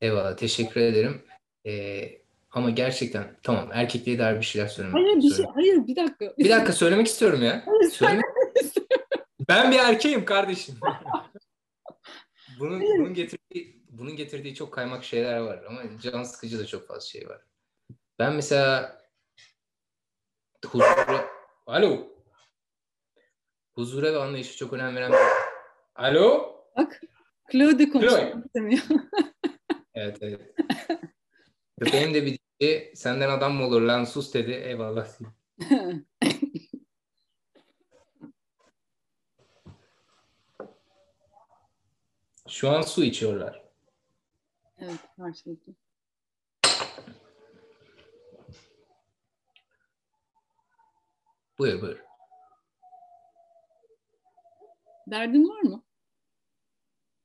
[0.00, 0.36] eyvallah.
[0.36, 1.22] Teşekkür ederim.
[1.66, 2.20] Ee,
[2.50, 3.68] ama gerçekten tamam.
[3.72, 6.34] Erkekliğe dair bir şeyler söylemek Hayır bir şey, hayır bir dakika.
[6.38, 7.62] Bir dakika söylemek istiyorum ya.
[7.66, 8.24] Hayır, Söylemek...
[9.50, 10.78] Ben bir erkeğim kardeşim.
[12.60, 17.00] bunun, bunun getirdiği bunun getirdiği çok kaymak şeyler var ama can sıkıcı da çok fazla
[17.00, 17.42] şey var.
[18.18, 18.98] Ben mesela
[20.66, 21.28] huzura
[21.66, 22.08] Alo.
[23.72, 25.12] Huzura ve anlayışa çok önem veren
[25.94, 26.56] Alo.
[26.76, 27.00] Bak
[27.52, 27.84] Claude
[28.44, 28.82] istemiyor.
[29.94, 30.40] Evet evet.
[31.80, 34.50] Köpeğim de bir dedi, senden adam mı olur lan sus dedi.
[34.52, 35.08] Eyvallah.
[42.50, 43.62] Şu an su içiyorlar.
[44.78, 45.72] evet karşılıklı.
[51.58, 51.98] Buyur buyur.
[55.10, 55.84] Derdin var mı?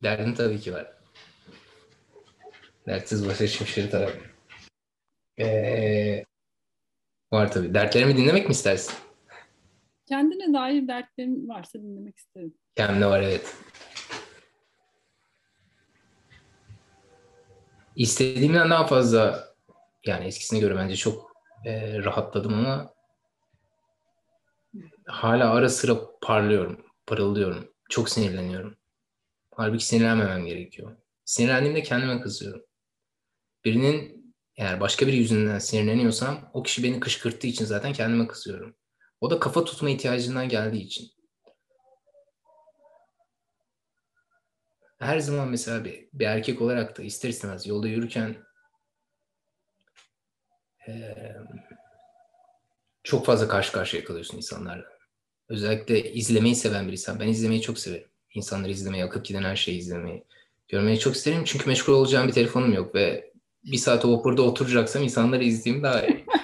[0.04, 0.98] Derdin tabii ki var.
[2.88, 3.48] Dertsiz başa
[3.90, 4.12] tabii.
[5.40, 6.26] Ee,
[7.32, 7.74] var tabii.
[7.74, 8.94] Dertlerimi dinlemek mi istersin?
[10.06, 12.58] Kendine dair dertlerin varsa dinlemek isterim.
[12.76, 13.56] Kendine var evet.
[17.96, 19.54] İstediğimden daha fazla
[20.06, 21.32] yani eskisine göre bence çok
[21.66, 22.94] e, rahatladım ama
[25.06, 27.68] hala ara sıra parlıyorum, parıldıyorum.
[27.90, 28.78] Çok sinirleniyorum.
[29.56, 30.98] Halbuki sinirlenmemem gerekiyor.
[31.26, 32.62] Sinirlendiğimde kendime kızıyorum.
[33.66, 34.26] Birinin
[34.58, 38.76] eğer başka biri yüzünden sinirleniyorsam o kişi beni kışkırttığı için zaten kendime kızıyorum.
[39.22, 41.15] O da kafa tutma ihtiyacından geldiği için.
[45.06, 48.36] Her zaman mesela bir, bir erkek olarak da ister istemez yolda yürürken
[50.88, 51.36] eee,
[53.04, 54.86] çok fazla karşı karşıya kalıyorsun insanlarla.
[55.50, 57.20] Özellikle izlemeyi seven biriysen.
[57.20, 58.08] Ben izlemeyi çok severim.
[58.34, 60.24] İnsanları izlemeyi, akıp giden her şeyi izlemeyi.
[60.68, 63.32] Görmeyi çok isterim çünkü meşgul olacağım bir telefonum yok ve
[63.64, 66.26] bir saat o vapurda oturacaksam insanları izleyeyim daha iyi.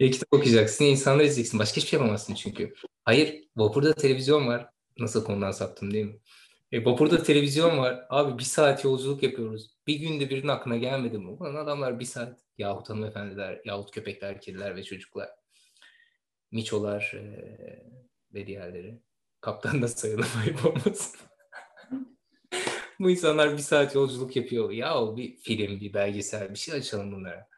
[0.00, 1.58] Ya kitap okuyacaksın, ya insanları izleyeceksin.
[1.58, 2.74] Başka hiçbir şey yapamazsın çünkü.
[3.04, 4.70] Hayır, vapurda televizyon var.
[4.98, 6.16] Nasıl konudan saptım değil mi?
[6.72, 8.06] E, vapurda televizyon var.
[8.10, 9.70] Abi bir saat yolculuk yapıyoruz.
[9.86, 11.28] Bir günde birinin aklına gelmedi mi?
[11.28, 15.28] Ulan adamlar bir saat yahut hanımefendiler, yahut köpekler, kediler ve çocuklar.
[16.50, 17.22] Miçolar e,
[18.34, 19.02] ve diğerleri.
[19.40, 21.20] Kaptan da sayılır ayıp olmasın.
[23.00, 24.70] Bu insanlar bir saat yolculuk yapıyor.
[24.70, 27.48] Ya bir film, bir belgesel, bir şey açalım bunlara.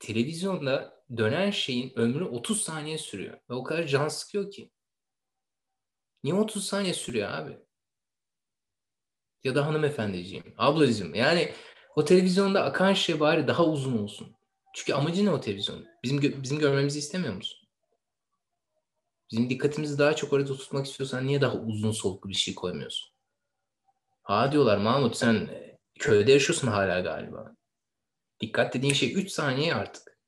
[0.00, 3.38] Televizyonda dönen şeyin ömrü 30 saniye sürüyor.
[3.50, 4.70] Ve o kadar can sıkıyor ki.
[6.24, 7.63] Niye 30 saniye sürüyor abi?
[9.44, 11.14] Ya da hanımefendiciğim, ablacığım.
[11.14, 11.52] Yani
[11.96, 14.36] o televizyonda akan şey bari daha uzun olsun.
[14.74, 15.86] Çünkü amacı ne o televizyon?
[16.04, 17.68] Bizim gö- bizim görmemizi istemiyor musun?
[19.32, 23.14] Bizim dikkatimizi daha çok orada tutmak istiyorsan niye daha uzun soluklu bir şey koymuyorsun?
[24.22, 27.54] Ha diyorlar Mahmut sen e, köyde yaşıyorsun hala galiba.
[28.40, 30.18] Dikkat dediğin şey 3 saniye artık.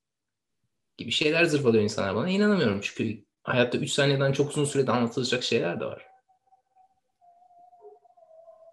[0.99, 2.29] Gibi şeyler zırvalıyor insanlar bana.
[2.29, 6.07] İnanamıyorum çünkü hayatta 3 saniyeden çok uzun sürede anlatılacak şeyler de var.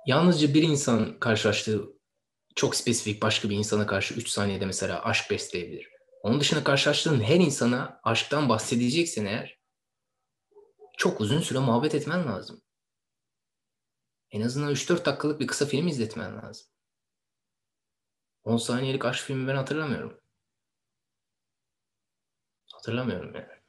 [0.05, 1.83] Yalnızca bir insan karşılaştığı
[2.55, 5.89] çok spesifik başka bir insana karşı 3 saniyede mesela aşk besleyebilir.
[6.21, 9.59] Onun dışında karşılaştığın her insana aşktan bahsedeceksen eğer
[10.97, 12.61] çok uzun süre muhabbet etmen lazım.
[14.31, 16.67] En azından 3-4 dakikalık bir kısa film izletmen lazım.
[18.43, 20.19] 10 saniyelik aşk filmi ben hatırlamıyorum.
[22.73, 23.62] Hatırlamıyorum yani.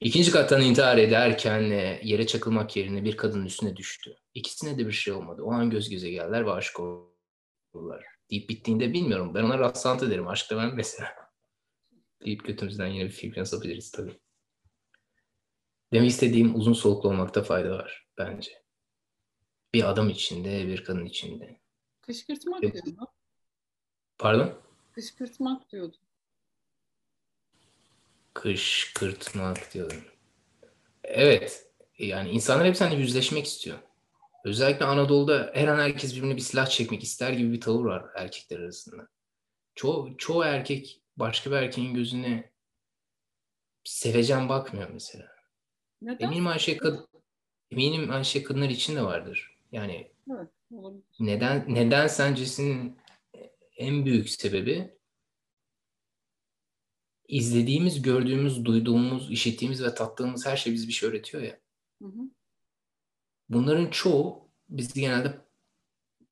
[0.00, 4.16] İkinci kattan intihar ederken e, yere çakılmak yerine bir kadının üstüne düştü.
[4.34, 5.42] İkisine de bir şey olmadı.
[5.42, 8.04] O an göz göze geldiler ve aşık oldular.
[8.30, 9.34] Deyip bittiğinde bilmiyorum.
[9.34, 10.28] Ben ona rastlantı derim.
[10.28, 11.14] Aşk ben mesela.
[12.24, 14.20] Deyip götümüzden yine bir fikre sapabiliriz tabii.
[15.92, 18.62] Demek istediğim uzun soluklu olmakta fayda var bence.
[19.74, 21.60] Bir adam içinde, bir kadın içinde.
[22.00, 22.74] Kışkırtmak Yok.
[24.18, 24.54] Pardon?
[24.92, 25.96] Kışkırtmak diyordu.
[28.42, 30.04] Kışkırtmak diyorum.
[31.04, 31.66] Evet.
[31.98, 33.78] Yani insanlar hep seninle yüzleşmek istiyor.
[34.44, 38.58] Özellikle Anadolu'da her an herkes birbirine bir silah çekmek ister gibi bir tavır var erkekler
[38.58, 39.08] arasında.
[39.74, 42.50] Çoğu, çoğu erkek başka bir erkeğin gözüne
[43.84, 45.28] sevecen bakmıyor mesela.
[46.02, 46.26] Neden?
[46.26, 47.06] Eminim aynı şey, kad-
[47.70, 49.58] eminim aynı şey kadınlar için de vardır.
[49.72, 51.02] Yani Evet, olabilir.
[51.20, 52.98] neden neden sencesinin
[53.76, 54.95] en büyük sebebi
[57.28, 61.60] izlediğimiz, gördüğümüz, duyduğumuz, işittiğimiz ve tattığımız her şey bize bir şey öğretiyor ya.
[62.02, 62.30] Hı hı.
[63.48, 65.46] Bunların çoğu bizi genelde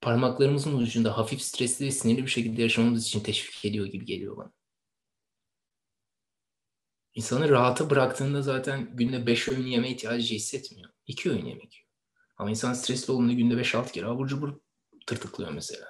[0.00, 4.52] parmaklarımızın ucunda hafif stresli ve sinirli bir şekilde yaşamamız için teşvik ediyor gibi geliyor bana.
[7.14, 10.90] İnsanı rahata bıraktığında zaten günde 5 öğün yeme ihtiyacı hissetmiyor.
[11.06, 11.88] 2 öğün yemek yiyor.
[12.36, 14.60] Ama insan stresli olduğunda günde 5-6 kere abur cubur
[15.06, 15.86] tırtıklıyor mesela.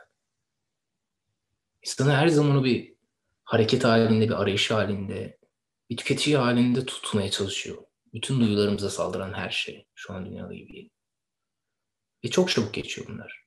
[1.82, 2.93] İnsanı her zaman o bir
[3.45, 5.38] hareket halinde, bir arayış halinde,
[5.90, 7.84] bir tüketici halinde tutmaya çalışıyor.
[8.12, 10.90] Bütün duyularımıza saldıran her şey şu an dünyada gibi.
[12.24, 13.45] Ve çok çabuk geçiyor bunlar.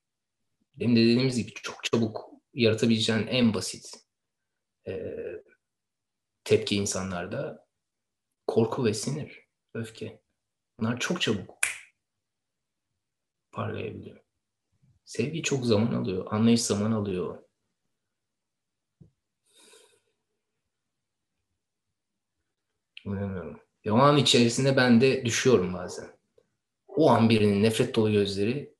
[0.76, 3.86] Demin de dediğimiz gibi çok çabuk yaratabileceğin en basit
[4.88, 5.14] e,
[6.44, 7.68] tepki insanlarda
[8.48, 10.22] korku ve sinir, öfke.
[10.80, 11.58] Bunlar çok çabuk
[13.52, 14.20] parlayabiliyor.
[15.06, 17.44] Sevgi çok zaman alıyor, anlayış zaman alıyor.
[23.14, 23.60] Bilmiyorum.
[23.86, 26.18] Ve o an içerisinde ben de düşüyorum bazen.
[26.88, 28.76] O an birinin nefret dolu gözleri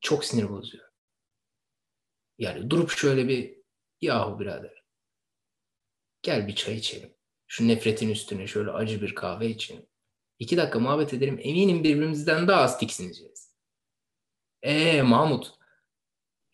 [0.00, 0.88] çok sinir bozuyor.
[2.38, 3.58] Yani durup şöyle bir
[4.00, 4.84] yahu birader
[6.22, 7.14] gel bir çay içelim.
[7.46, 9.86] Şu nefretin üstüne şöyle acı bir kahve içelim.
[10.38, 11.38] İki dakika muhabbet edelim.
[11.42, 13.54] Eminim birbirimizden daha az tiksineceğiz.
[14.62, 15.54] Eee Mahmut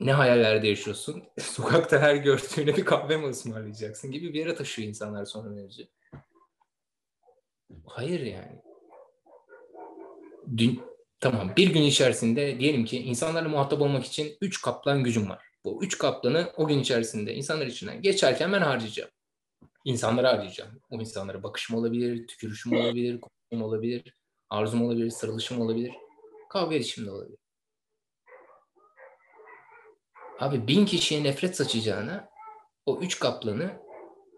[0.00, 1.24] ne hayallerde yaşıyorsun?
[1.40, 5.82] Sokakta her gördüğüne bir kahve mi ısmarlayacaksın gibi bir yere taşıyor insanlar sonra mevzu.
[7.86, 8.62] Hayır yani.
[10.56, 10.82] Dün,
[11.20, 15.44] tamam bir gün içerisinde diyelim ki insanlarla muhatap olmak için 3 kaplan gücüm var.
[15.64, 19.10] Bu 3 kaplanı o gün içerisinde insanlar içinden geçerken ben harcayacağım.
[19.84, 20.80] İnsanlara harcayacağım.
[20.90, 24.14] O insanlara bakışım olabilir, tükürüşüm olabilir, konuşum olabilir,
[24.50, 25.92] arzum olabilir, sarılışım olabilir,
[26.50, 27.38] kavga edişim de olabilir.
[30.38, 32.28] Abi bin kişiye nefret saçacağına
[32.86, 33.80] o üç kaplanı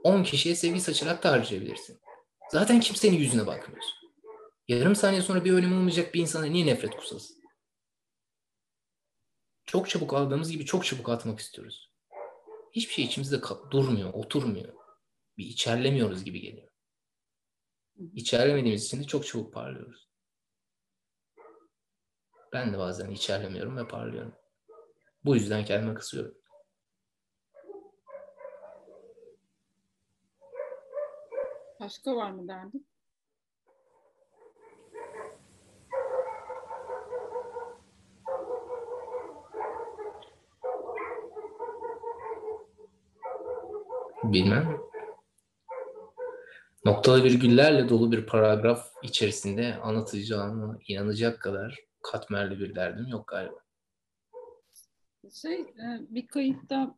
[0.05, 2.01] 10 kişiye sevgi saçarak da harcayabilirsin.
[2.51, 3.97] Zaten kimsenin yüzüne bakmıyorsun.
[4.69, 7.37] Yarım saniye sonra bir ölüm olmayacak bir insana niye nefret kusasın?
[9.67, 11.93] Çok çabuk aldığımız gibi çok çabuk atmak istiyoruz.
[12.73, 13.41] Hiçbir şey içimizde
[13.71, 14.75] durmuyor, oturmuyor.
[15.39, 16.69] Bir içerlemiyoruz gibi geliyor.
[18.13, 20.09] İçerlemediğimiz için de çok çabuk parlıyoruz.
[22.53, 24.35] Ben de bazen içerlemiyorum ve parlıyorum.
[25.25, 26.35] Bu yüzden kendime kısıyorum.
[31.81, 32.87] Başka var mı derdin?
[44.25, 44.81] Bilmem.
[46.85, 53.61] Noktalı virgüllerle dolu bir paragraf içerisinde anlatacağıma inanacak kadar katmerli bir derdim yok galiba.
[55.33, 55.75] Şey,
[56.09, 56.95] bir kayıtta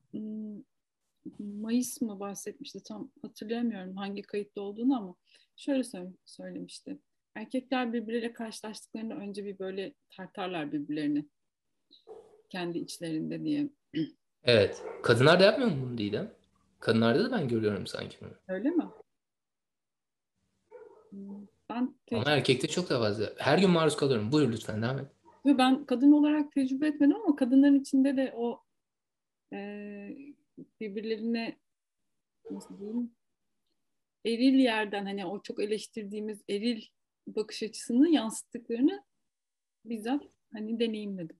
[1.38, 5.14] Mayıs mı bahsetmişti tam hatırlayamıyorum hangi kayıtta olduğunu ama
[5.56, 5.82] şöyle
[6.24, 6.98] söylemişti.
[7.34, 11.26] Erkekler birbirleriyle karşılaştıklarında önce bir böyle tartarlar birbirlerini
[12.50, 13.68] kendi içlerinde diye.
[14.44, 14.82] Evet.
[15.02, 16.30] Kadınlar da yapmıyor mu bunu Didem?
[16.80, 18.30] Kadınlarda da ben görüyorum sanki bunu.
[18.48, 18.84] Öyle mi?
[21.70, 23.32] Ben Ama erkekte çok daha fazla.
[23.36, 24.32] Her gün maruz kalıyorum.
[24.32, 25.06] Buyur lütfen devam et.
[25.44, 28.62] Ben kadın olarak tecrübe etmedim ama kadınların içinde de o
[29.52, 29.58] e,
[30.80, 31.56] birbirlerine
[32.50, 33.10] nasıl diyeyim
[34.24, 36.82] eril yerden hani o çok eleştirdiğimiz eril
[37.26, 39.04] bakış açısını yansıttıklarını
[39.84, 41.36] bizzat hani deneyimledim.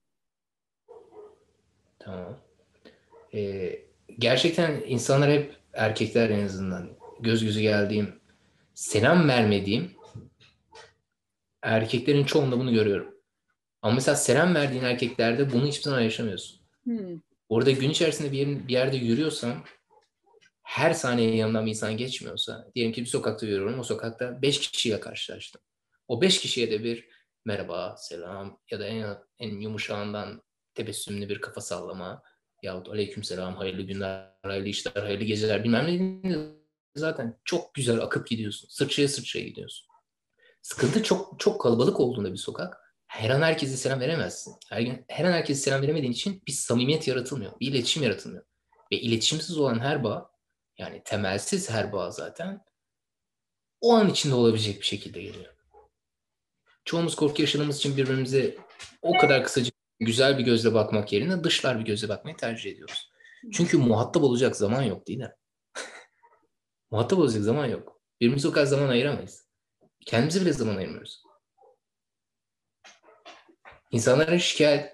[1.99, 2.39] Tamam.
[3.33, 3.81] Ee,
[4.19, 6.89] gerçekten insanlar hep erkekler en azından
[7.19, 8.19] göz gözü geldiğim
[8.73, 9.91] selam vermediğim
[11.61, 13.15] erkeklerin çoğunda bunu görüyorum.
[13.81, 16.59] Ama mesela selam verdiğin erkeklerde bunu hiçbir zaman yaşamıyorsun.
[16.83, 17.19] Hmm.
[17.49, 19.63] Orada gün içerisinde bir, bir yerde yürüyorsam
[20.63, 24.99] her saniye yanından bir insan geçmiyorsa diyelim ki bir sokakta yürüyorum o sokakta beş kişiyle
[24.99, 25.61] karşılaştım.
[26.07, 27.09] O beş kişiye de bir
[27.45, 30.41] merhaba, selam ya da en, en yumuşağından
[30.73, 32.23] tebessümlü bir kafa sallama
[32.63, 35.85] yahut aleyküm selam, hayırlı günler, hayırlı işler, hayırlı geceler bilmem
[36.23, 36.37] ne
[36.95, 38.67] zaten çok güzel akıp gidiyorsun.
[38.69, 39.87] Sırçaya sırçaya gidiyorsun.
[40.61, 44.55] Sıkıntı çok çok kalabalık olduğunda bir sokak her an herkese selam veremezsin.
[44.69, 47.59] Her, gün, her an herkese selam veremediğin için bir samimiyet yaratılmıyor.
[47.59, 48.45] Bir iletişim yaratılmıyor.
[48.91, 50.31] Ve iletişimsiz olan her bağ
[50.77, 52.61] yani temelsiz her bağ zaten
[53.81, 55.55] o an içinde olabilecek bir şekilde geliyor.
[56.85, 58.57] Çoğumuz korku yaşadığımız için birbirimize
[59.01, 63.11] o kadar kısaca güzel bir gözle bakmak yerine dışlar bir gözle bakmayı tercih ediyoruz.
[63.53, 65.31] Çünkü muhatap olacak zaman yok değil mi?
[66.91, 68.01] muhatap olacak zaman yok.
[68.21, 69.47] Birbirimize o kadar zaman ayıramayız.
[70.05, 71.28] Kendimize bile zaman ayırmıyoruz.
[73.91, 74.91] İnsanların şikayet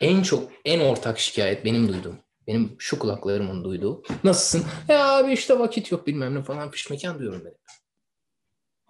[0.00, 2.18] en çok en ortak şikayet benim duyduğum.
[2.46, 4.02] Benim şu kulaklarımın duyduğu.
[4.24, 4.68] Nasılsın?
[4.88, 7.54] Ya abi işte vakit yok bilmem ne falan pişmeken diyorum ben.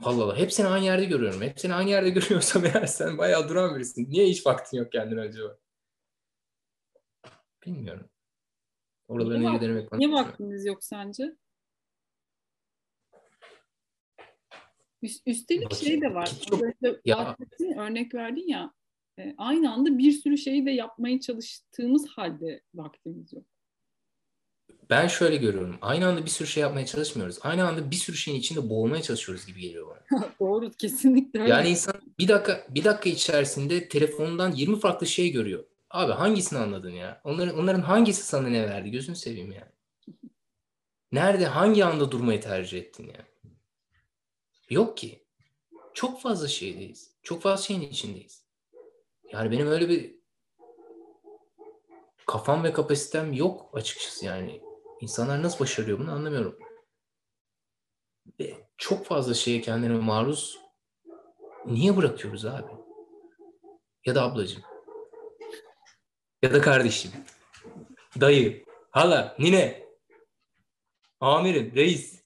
[0.02, 0.36] Allah Allah.
[0.36, 1.42] Hepsini aynı yerde görüyorum.
[1.42, 4.10] Hepsini aynı yerde görüyorsam eğer sen bayağı duran birisin.
[4.10, 5.58] Niye hiç vaktin yok kendine acaba?
[7.66, 8.08] Bilmiyorum.
[9.08, 11.36] Oraları Niye denemek Niye vaktiniz yok sence?
[15.02, 16.30] Üst- Üstelik Vakit- şey de var.
[16.50, 16.60] çok-
[17.04, 18.72] Ya- bahsettin, örnek verdin ya.
[19.18, 23.44] E, Aynı anda bir sürü şeyi de yapmaya çalıştığımız halde vaktimiz yok.
[24.90, 25.78] Ben şöyle görüyorum.
[25.80, 27.38] Aynı anda bir sürü şey yapmaya çalışmıyoruz.
[27.42, 30.28] Aynı anda bir sürü şeyin içinde boğulmaya çalışıyoruz gibi geliyor bana.
[30.40, 31.50] Doğru, kesinlikle öyle.
[31.50, 35.64] Yani insan bir dakika bir dakika içerisinde telefonundan 20 farklı şey görüyor.
[35.90, 37.20] Abi hangisini anladın ya?
[37.24, 38.90] Onların onların hangisi sana ne verdi?
[38.90, 39.72] Gözünü seveyim ya.
[41.12, 43.26] Nerede hangi anda durmayı tercih ettin ya?
[44.70, 45.24] Yok ki.
[45.94, 47.10] Çok fazla şeydeyiz.
[47.22, 48.43] Çok fazla şeyin içindeyiz.
[49.34, 50.14] Yani benim öyle bir
[52.26, 54.62] kafam ve kapasitem yok açıkçası yani.
[55.00, 56.58] İnsanlar nasıl başarıyor bunu anlamıyorum.
[58.40, 60.58] Ve çok fazla şeye kendine maruz
[61.66, 62.72] niye bırakıyoruz abi?
[64.06, 64.62] Ya da ablacığım.
[66.42, 67.10] Ya da kardeşim.
[68.20, 69.84] Dayı, hala, nine.
[71.20, 72.22] Amirim, reis.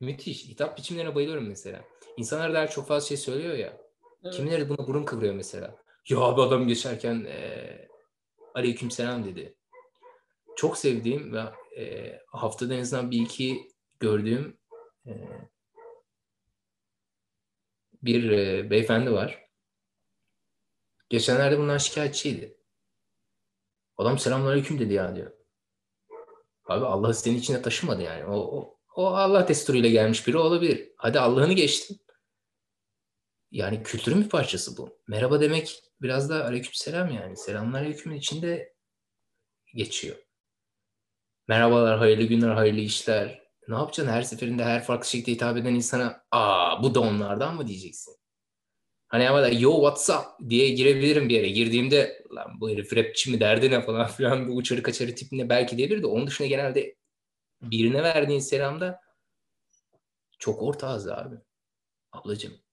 [0.00, 0.48] Müthiş.
[0.48, 1.84] Hitap biçimlerine bayılıyorum mesela.
[2.16, 3.83] İnsanlar der çok fazla şey söylüyor ya.
[4.24, 4.34] Evet.
[4.34, 5.76] Kimileri buna burun kıvırıyor mesela.
[6.08, 7.88] Ya abi adam geçerken eee
[8.54, 9.54] aleykümselam dedi.
[10.56, 11.42] Çok sevdiğim ve
[11.76, 13.68] eee haftada en azından bir iki
[14.00, 14.58] gördüğüm
[15.06, 15.48] eee,
[18.02, 19.44] bir eee, beyefendi var.
[21.08, 22.56] Geçenlerde bundan şikayetçiydi.
[23.96, 25.32] Adam selamünaleyküm dedi ya diyor.
[26.66, 28.24] Abi Allah senin içine taşımadı yani.
[28.24, 30.88] O, o, o Allah desturuyla gelmiş biri olabilir.
[30.96, 31.96] Hadi Allah'ını geçtim.
[33.54, 34.98] Yani kültürün bir parçası bu.
[35.08, 37.36] Merhaba demek biraz da aleykümselam yani.
[37.36, 38.74] Selamünaleykümün içinde
[39.74, 40.16] geçiyor.
[41.48, 43.42] Merhabalar, hayırlı günler, hayırlı işler.
[43.68, 47.66] Ne yapacaksın her seferinde her farklı şekilde hitap eden insana aa bu da onlardan mı
[47.66, 48.16] diyeceksin?
[49.08, 51.48] Hani ama da yo what's up diye girebilirim bir yere.
[51.48, 55.76] Girdiğimde lan bu herif rapçi mi derdi ne falan filan bu uçarı kaçarı tipine belki
[55.76, 56.96] diyebilir de onun dışında genelde
[57.62, 59.00] birine verdiğin selamda
[60.38, 61.36] çok ortağız abi.
[62.12, 62.63] Ablacım,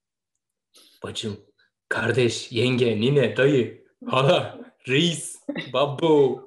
[1.04, 1.46] bacım,
[1.90, 5.44] kardeş, yenge, nine, dayı, hala, reis,
[5.74, 6.46] babo,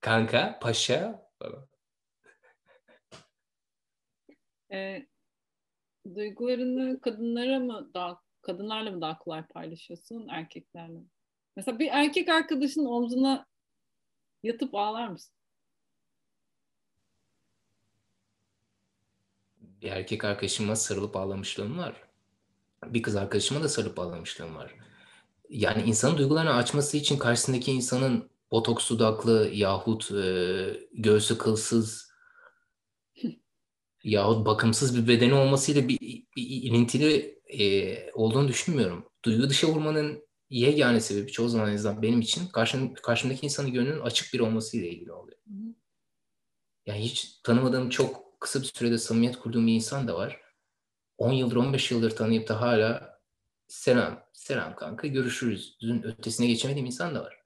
[0.00, 1.68] kanka, paşa falan.
[4.72, 5.06] E,
[6.14, 11.06] duygularını kadınlara mı daha kadınlarla mı daha kolay paylaşıyorsun, erkeklerle mi?
[11.56, 13.46] Mesela bir erkek arkadaşının omzuna
[14.42, 15.34] yatıp ağlar mısın?
[19.60, 22.11] Bir erkek arkadaşıma sarılıp ağlamışlığım var.
[22.86, 24.74] Bir kız arkadaşıma da sarılıp ağlamışlığım var.
[25.48, 30.26] Yani insanın duygularını açması için karşısındaki insanın botoks dudaklı yahut e,
[30.92, 32.12] göğsü kılsız
[34.04, 35.98] yahut bakımsız bir bedeni olmasıyla bir,
[36.36, 39.04] bir ilintili e, olduğunu düşünmüyorum.
[39.24, 44.00] Duygu dışa vurmanın yegane sebebi çoğu zaman en azından benim için karşım, karşımdaki insanın gönlünün
[44.00, 45.38] açık biri olmasıyla ilgili oluyor.
[46.86, 50.41] Yani hiç tanımadığım çok kısa bir sürede samimiyet kurduğum bir insan da var.
[51.22, 53.20] 10 yıldır 15 yıldır tanıyıp da hala
[53.68, 55.76] selam, selam kanka görüşürüz.
[55.80, 57.42] Dün ötesine geçemediğim insan da var.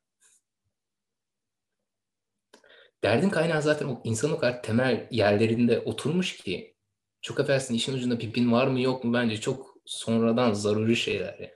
[3.04, 6.76] Derdin kaynağı zaten o insanın o kadar temel yerlerinde oturmuş ki
[7.22, 11.50] çok affedersin işin ucunda pipin var mı yok mu bence çok sonradan zaruri şeyler ya.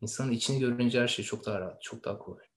[0.00, 2.49] İnsanın içini görünce her şey çok daha rahat, çok daha kolay.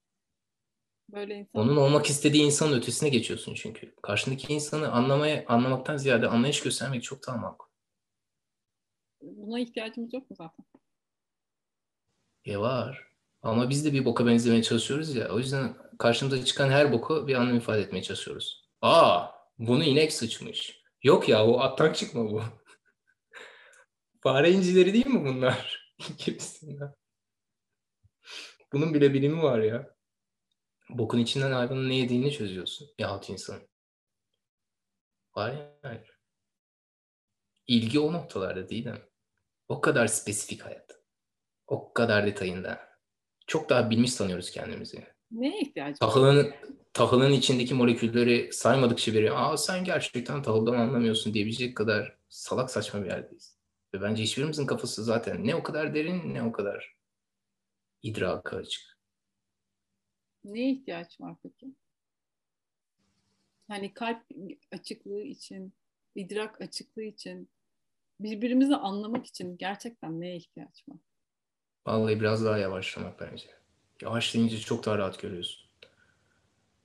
[1.09, 3.95] Böyle insan Onun olmak istediği insanın ötesine geçiyorsun çünkü.
[4.01, 7.67] Karşındaki insanı anlamaya, anlamaktan ziyade anlayış göstermek çok daha makul.
[9.21, 10.65] buna ihtiyacımız yok mu zaten?
[12.45, 13.07] E var.
[13.41, 15.29] Ama biz de bir boka benzemeye çalışıyoruz ya.
[15.29, 18.69] O yüzden karşımıza çıkan her boku bir anlam ifade etmeye çalışıyoruz.
[18.81, 19.27] Aa,
[19.59, 20.83] bunu inek sıçmış.
[21.03, 22.41] Yok ya o attan çıkma bu.
[24.23, 25.93] Fare incileri değil mi bunlar?
[26.25, 26.93] Gibisinden.
[28.73, 29.95] Bunun bile bilimi var ya.
[30.93, 32.89] Bokun içinden hayvanın ne yediğini çözüyorsun.
[32.99, 33.59] Yahut insan.
[35.35, 36.01] Var yani.
[37.67, 39.01] İlgi o noktalarda değil mi?
[39.67, 40.99] O kadar spesifik hayat.
[41.67, 42.79] O kadar detayında.
[43.47, 45.05] Çok daha bilmiş sanıyoruz kendimizi.
[45.31, 46.07] Neye ihtiyacımız var?
[46.07, 46.53] Tahılın,
[46.93, 53.09] tahılın içindeki molekülleri saymadıkça biri aa sen gerçekten tahıldan anlamıyorsun diyebilecek kadar salak saçma bir
[53.09, 53.57] yerdeyiz.
[53.93, 56.95] Ve bence hiçbirimizin kafası zaten ne o kadar derin ne o kadar
[58.03, 58.92] idraka açık.
[60.43, 61.67] Neye ihtiyaç var peki?
[63.69, 64.23] Yani kalp
[64.71, 65.73] açıklığı için,
[66.15, 67.49] idrak açıklığı için,
[68.19, 70.97] birbirimizi anlamak için gerçekten neye ihtiyaç var?
[71.87, 73.49] Vallahi biraz daha yavaşlamak bence.
[74.01, 75.69] Yavaşlayınca çok daha rahat görüyorsun.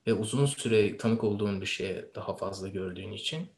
[0.06, 3.48] Ve uzun süre tanık olduğun bir şeye daha fazla gördüğün için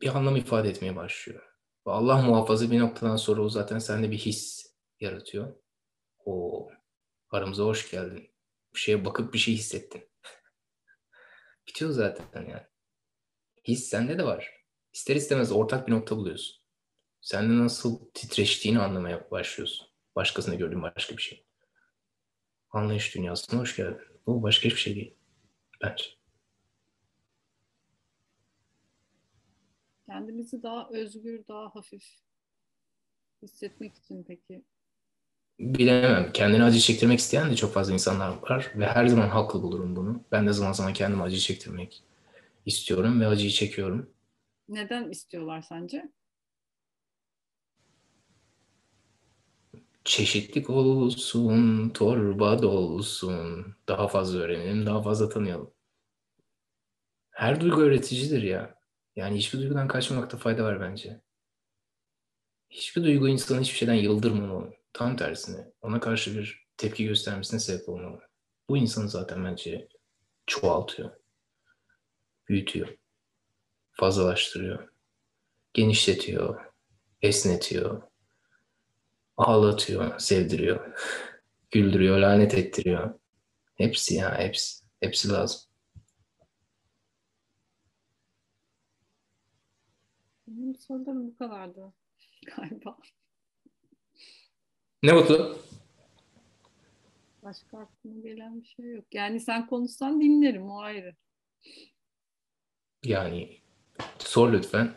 [0.00, 1.42] bir anlam ifade etmeye başlıyor.
[1.86, 5.61] Ve Allah muhafaza bir noktadan sonra o zaten sende bir his yaratıyor.
[6.24, 6.68] O
[7.30, 8.30] aramıza hoş geldin.
[8.74, 10.08] Bir şeye bakıp bir şey hissettin.
[11.68, 12.66] Bitiyor zaten yani.
[13.64, 14.64] His sende de var.
[14.92, 16.62] İster istemez ortak bir nokta buluyorsun.
[17.20, 19.86] Sende nasıl titreştiğini anlamaya başlıyorsun.
[20.16, 21.46] Başkasına gördüğün başka bir şey.
[22.70, 24.00] Anlayış dünyasına hoş geldin.
[24.26, 25.16] Bu başka hiçbir şey değil.
[25.82, 26.04] Bence.
[30.06, 32.04] Kendimizi daha özgür, daha hafif
[33.42, 34.64] hissetmek için peki
[35.58, 36.32] Bilemem.
[36.32, 40.24] Kendini acı çektirmek isteyen de çok fazla insanlar var ve her zaman haklı bulurum bunu.
[40.32, 42.02] Ben de zaman zaman kendimi acı çektirmek
[42.66, 44.10] istiyorum ve acıyı çekiyorum.
[44.68, 46.12] neden istiyorlar sence?
[50.04, 53.76] Çeşitlik olsun, torba dolsun.
[53.88, 55.74] Daha fazla öğrenelim, daha fazla tanıyalım.
[57.30, 58.74] Her duygu öğreticidir ya.
[59.16, 61.20] Yani hiçbir duygudan kaçmamakta fayda var bence.
[62.70, 64.81] Hiçbir duygu insanı hiçbir şeyden yıldırmamalı.
[64.92, 68.20] Tam tersine ona karşı bir tepki göstermesine sebep olmalı.
[68.68, 69.88] Bu insanı zaten bence
[70.46, 71.10] çoğaltıyor.
[72.48, 72.96] Büyütüyor.
[73.92, 74.88] Fazlalaştırıyor.
[75.74, 76.64] Genişletiyor.
[77.22, 78.02] Esnetiyor.
[79.36, 80.18] Ağlatıyor.
[80.18, 80.98] Sevdiriyor.
[81.70, 82.18] Güldürüyor.
[82.18, 83.18] Lanet ettiriyor.
[83.74, 84.84] Hepsi ya hepsi.
[85.00, 85.60] Hepsi lazım.
[90.46, 91.92] Benim sorularım bu kadardı
[92.56, 92.96] galiba.
[95.02, 95.58] Ne mutlu.
[97.42, 99.04] Başka aklıma gelen bir şey yok.
[99.12, 101.16] Yani sen konuşsan dinlerim o ayrı.
[103.04, 103.60] Yani
[104.18, 104.94] sor lütfen.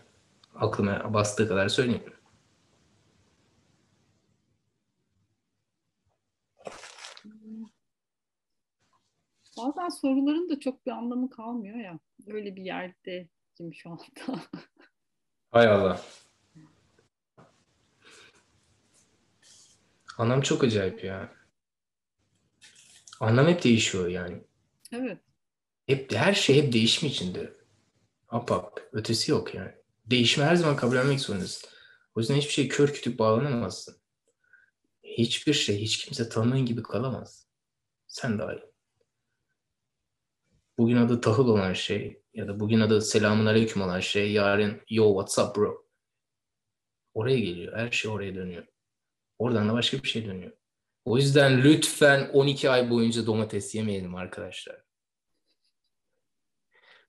[0.56, 2.04] Aklıma bastığı kadar söyleyeyim.
[9.58, 12.00] Bazen soruların da çok bir anlamı kalmıyor ya.
[12.28, 14.04] Öyle bir yerdeyim şu anda.
[15.52, 16.02] Hay Allah.
[20.18, 21.36] Anlam çok acayip ya.
[23.20, 24.44] Anlam hep değişiyor yani.
[24.92, 25.20] evet.
[25.88, 27.54] Hep her şey hep değişim içinde.
[28.28, 28.80] Hap hap.
[28.92, 29.72] Ötesi yok yani.
[30.06, 31.70] Değişimi her zaman kabullenmek zorundasın.
[32.16, 33.98] O yüzden hiçbir şey kör kütük bağlanamazsın.
[35.04, 37.48] Hiçbir şey, hiç kimse tanığın gibi kalamaz.
[38.08, 38.60] Sen dahil.
[40.78, 45.14] Bugün adı tahıl olan şey ya da bugün adı selamun aleyküm olan şey yarın yo
[45.14, 45.86] what's up bro.
[47.14, 47.78] Oraya geliyor.
[47.78, 48.68] Her şey oraya dönüyor.
[49.40, 50.52] Oradan da başka bir şey dönüyor.
[51.06, 54.86] O yüzden lütfen 12 ay boyunca domates yemeyelim arkadaşlar.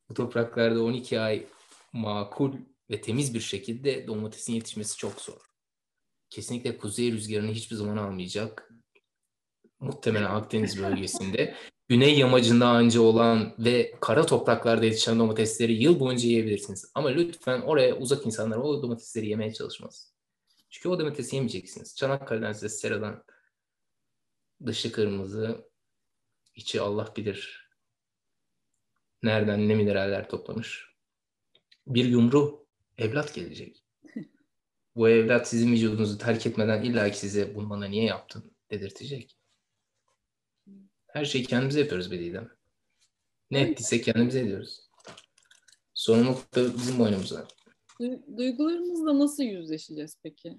[0.09, 1.47] Bu topraklarda 12 ay
[1.93, 2.53] makul
[2.91, 5.41] ve temiz bir şekilde domatesin yetişmesi çok zor.
[6.31, 8.71] Kesinlikle kuzey rüzgarını hiçbir zaman almayacak.
[9.81, 11.55] Muhtemelen Akdeniz bölgesinde
[11.89, 16.91] güney yamacında anca olan ve kara topraklarda yetişen domatesleri yıl boyunca yiyebilirsiniz.
[16.95, 20.16] Ama lütfen oraya uzak insanlar o domatesleri yemeye çalışmaz.
[20.71, 21.97] Çünkü o domatesi yemeyeceksiniz.
[21.97, 23.25] Çanakkale'den size seradan
[24.67, 25.71] dışı kırmızı,
[26.55, 27.67] içi Allah bilir
[29.23, 30.87] nereden ne mineraller toplamış.
[31.87, 32.67] Bir yumru
[32.99, 33.85] evlat gelecek.
[34.97, 39.39] Bu evlat sizin vücudunuzu terk etmeden illaki size bunu bana niye yaptın dedirtecek.
[41.07, 42.51] Her şeyi kendimize yapıyoruz Bedidem.
[43.51, 44.81] Ne ettiysek kendimize ediyoruz.
[45.95, 47.49] Sorumluluk da bizim boynumuza.
[48.01, 50.59] Du- Duygularımızla nasıl yüzleşeceğiz peki?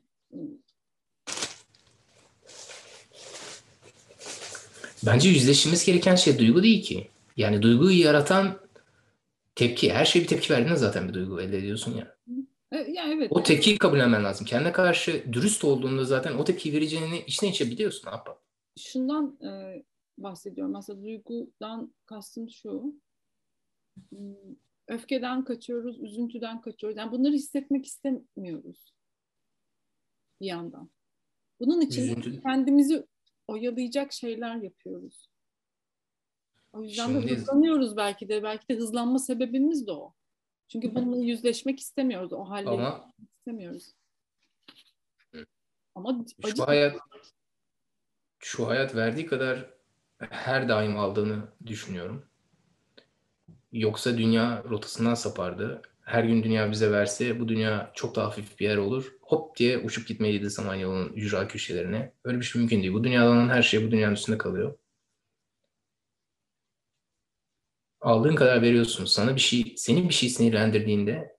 [5.06, 7.08] Bence yüzleşmemiz gereken şey duygu değil ki.
[7.38, 8.60] Yani duyguyu yaratan
[9.56, 9.94] tepki.
[9.94, 12.18] Her şey bir tepki verdiğinde zaten bir duygu elde ediyorsun ya.
[12.72, 13.28] E, Ya evet.
[13.32, 14.46] O tepkiyi kabullenmen lazım.
[14.46, 18.08] Kendine karşı dürüst olduğunda zaten o tepkiyi vereceğini içten içe biliyorsun.
[18.12, 18.40] Apa.
[18.80, 19.84] Şundan e,
[20.18, 20.74] bahsediyorum.
[20.74, 22.94] Mesela duygudan kastım şu.
[24.88, 26.98] Öfkeden kaçıyoruz, üzüntüden kaçıyoruz.
[26.98, 28.94] Yani bunları hissetmek istemiyoruz
[30.42, 30.90] bir yandan.
[31.60, 33.08] Bunun için Üzüntü- kendimizi
[33.48, 35.30] oyalayacak şeyler yapıyoruz.
[36.74, 38.44] O yüzden de Şimdi- hızlanıyoruz belki de.
[38.44, 40.14] Belki de hızlanma sebebimiz de o.
[40.68, 42.34] Çünkü bununla yüzleşmek istemiyoruz.
[42.34, 43.94] O halde Ama istemiyoruz.
[45.96, 46.98] Ama acı şu hayat
[48.40, 49.74] şu hayat verdiği kadar
[50.18, 52.27] her daim aldığını düşünüyorum.
[53.72, 55.82] Yoksa dünya rotasından sapardı.
[56.02, 59.14] Her gün dünya bize verse bu dünya çok daha hafif bir yer olur.
[59.22, 62.14] Hop diye uçup gitmeliydi Samanyolu'nun ücra köşelerine.
[62.24, 62.94] Öyle bir şey mümkün değil.
[62.94, 64.78] Bu dünyadan her şey bu dünyanın üstünde kalıyor.
[68.02, 69.06] Aldığın kadar veriyorsun.
[69.06, 71.38] Sana bir şey, senin bir şey sinirlendirdiğinde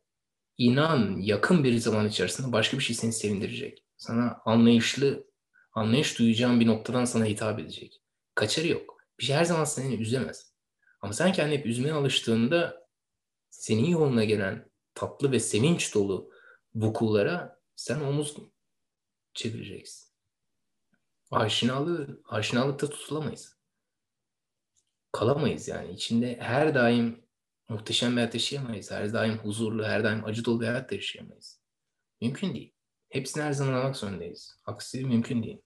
[0.59, 3.85] inan yakın bir zaman içerisinde başka bir şey seni sevindirecek.
[3.97, 5.26] Sana anlayışlı,
[5.72, 8.03] anlayış duyacağın bir noktadan sana hitap edecek.
[8.35, 8.99] Kaçarı yok.
[9.20, 10.47] Bir şey her zaman seni üzemez.
[11.01, 12.86] Ama sen kendini hep üzmeye alıştığında
[13.51, 16.30] senin yoluna gelen tatlı ve sevinç dolu
[16.74, 18.36] vukulara sen omuz
[19.34, 20.09] çevireceksin.
[21.30, 23.59] Aşinalığı, aşinalıkta tutulamayız.
[25.12, 25.92] Kalamayız yani.
[25.92, 27.24] İçinde her daim
[27.68, 28.90] muhteşem bir hayat yaşayamayız.
[28.90, 31.61] Her daim huzurlu, her daim acı dolu bir hayat da yaşayamayız.
[32.20, 32.74] Mümkün değil.
[33.09, 34.57] Hepsini her zaman almak zorundayız.
[34.64, 35.62] Aksi mümkün değil.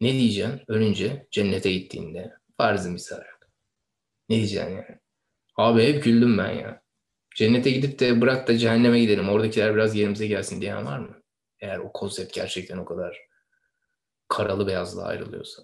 [0.00, 3.22] Ne diyeceksin ölünce cennete gittiğinde farzı misal.
[4.30, 4.98] Ne diyeceksin yani?
[5.56, 6.82] Abi hep güldüm ben ya.
[7.36, 9.28] Cennete gidip de bırak da cehenneme gidelim.
[9.28, 11.22] Oradakiler biraz yerimize gelsin diyen var mı?
[11.60, 13.18] Eğer o konsept gerçekten o kadar
[14.28, 15.62] karalı beyazla ayrılıyorsa.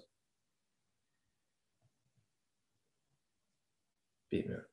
[4.31, 4.67] Bilmiyorum.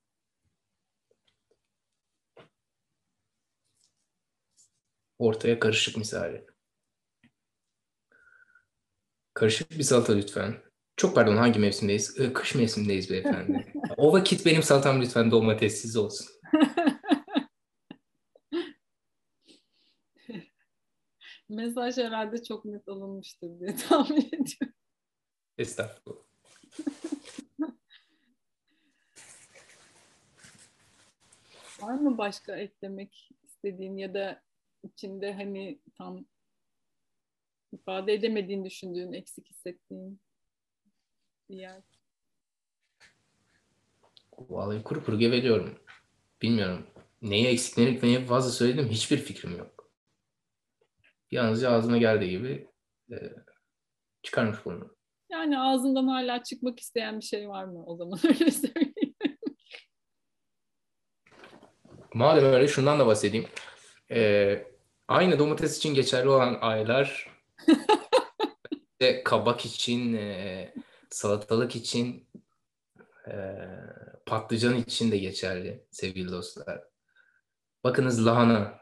[5.19, 6.47] Ortaya karışık misali.
[9.35, 10.64] Karışık bir salata lütfen.
[10.97, 12.33] Çok pardon hangi mevsimdeyiz?
[12.35, 13.73] Kış mevsimindeyiz beyefendi.
[13.97, 16.27] o vakit benim salatam lütfen domatessiz olsun.
[21.49, 24.75] Mesaj herhalde çok net alınmıştır diye tahmin ediyorum.
[25.59, 26.25] Estağfurullah.
[31.81, 34.43] Var mı başka eklemek istediğin ya da
[34.83, 36.27] içinde hani tam
[37.73, 40.21] ifade edemediğin düşündüğün, eksik hissettiğin
[41.49, 41.83] bir yer?
[44.39, 45.79] Vallahi kuru kuru geveliyorum.
[46.43, 46.87] Bilmiyorum.
[47.23, 49.91] Neyi eksik, neyi fazla söyledim hiçbir fikrim yok.
[51.31, 52.69] Yalnızca ağzıma geldiği gibi
[53.13, 53.17] e,
[54.23, 54.97] çıkarmış bunu.
[55.31, 59.15] Yani ağzından hala çıkmak isteyen bir şey var mı o zaman öyle söyleyeyim.
[62.15, 63.47] Madem öyle şundan da bahsedeyim.
[64.11, 64.67] Ee,
[65.09, 67.31] aynı domates için geçerli olan aylar
[69.01, 70.75] de kabak için, e,
[71.15, 72.29] salatalık için,
[73.29, 73.35] e,
[74.27, 76.85] patlıcan için de geçerli sevgili dostlar.
[77.85, 78.79] Bakınız lahana,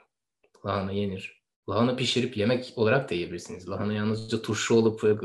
[0.67, 1.43] lahana yenir.
[1.69, 3.69] Lahana pişirip yemek olarak da yiyebilirsiniz.
[3.69, 5.17] Lahana yalnızca turşu olup e,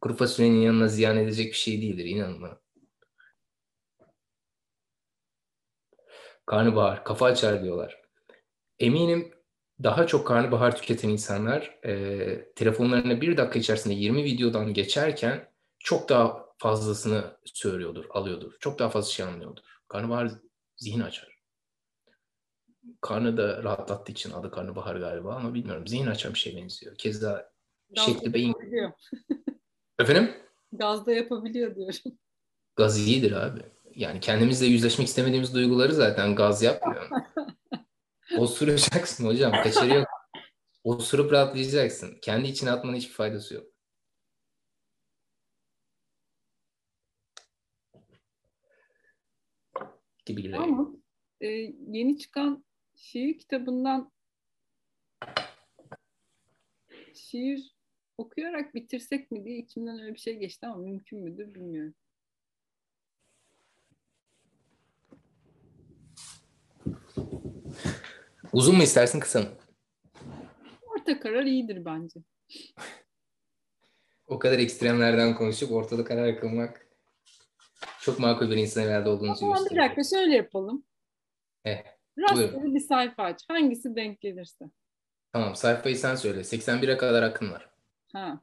[0.00, 2.60] kuru fasulyenin yanına ziyan edecek bir şey değildir inanın bana.
[6.46, 8.02] Karnabahar, kafa açar diyorlar.
[8.78, 9.34] Eminim
[9.82, 16.43] daha çok karnabahar tüketen insanlar e, telefonlarına bir dakika içerisinde 20 videodan geçerken çok daha
[16.58, 18.52] fazlasını söylüyordur, alıyordur.
[18.60, 19.62] Çok daha fazla şey anlıyordur.
[19.88, 20.30] Karnabahar
[20.76, 21.34] zihin açar.
[23.00, 25.86] Karnı da rahatlattığı için adı karnabahar galiba ama bilmiyorum.
[25.86, 26.96] Zihin açan bir şey benziyor.
[26.96, 27.52] Keza
[27.96, 28.54] şekli beyin...
[29.98, 30.34] Efendim?
[30.72, 32.18] Gazda yapabiliyor diyorum.
[32.76, 33.60] Gaz iyidir abi.
[33.94, 37.08] Yani kendimizle yüzleşmek istemediğimiz duyguları zaten gaz yapmıyor.
[38.38, 39.52] Osuracaksın hocam.
[39.52, 40.08] Kaçarı yok.
[40.84, 42.18] Osurup rahatlayacaksın.
[42.22, 43.73] Kendi içine atmanın hiçbir faydası yok.
[50.26, 50.94] Gibi Ama
[51.40, 51.46] e,
[51.88, 52.64] yeni çıkan
[52.96, 54.12] şiir kitabından
[57.14, 57.76] şiir
[58.18, 61.94] okuyarak bitirsek mi diye içimden öyle bir şey geçti ama mümkün müdür bilmiyorum.
[68.52, 69.48] Uzun mu istersin kısa mı?
[70.82, 72.20] Orta karar iyidir bence.
[74.26, 76.83] o kadar ekstremlerden konuşup ortada karar kılmak
[78.04, 79.70] çok makul bir insan herhalde olduğunuzu gösteriyor.
[79.70, 80.84] Bir dakika şöyle yapalım.
[81.64, 81.84] Eh,
[82.18, 83.44] Rastgele bir sayfa aç.
[83.48, 84.64] Hangisi denk gelirse.
[85.32, 86.40] Tamam sayfayı sen söyle.
[86.40, 87.70] 81'e kadar akın var.
[88.12, 88.40] Ha.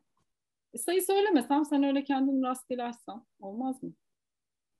[0.73, 3.93] E, sayı söylemesem sen öyle kendin rastgele açsan olmaz mı?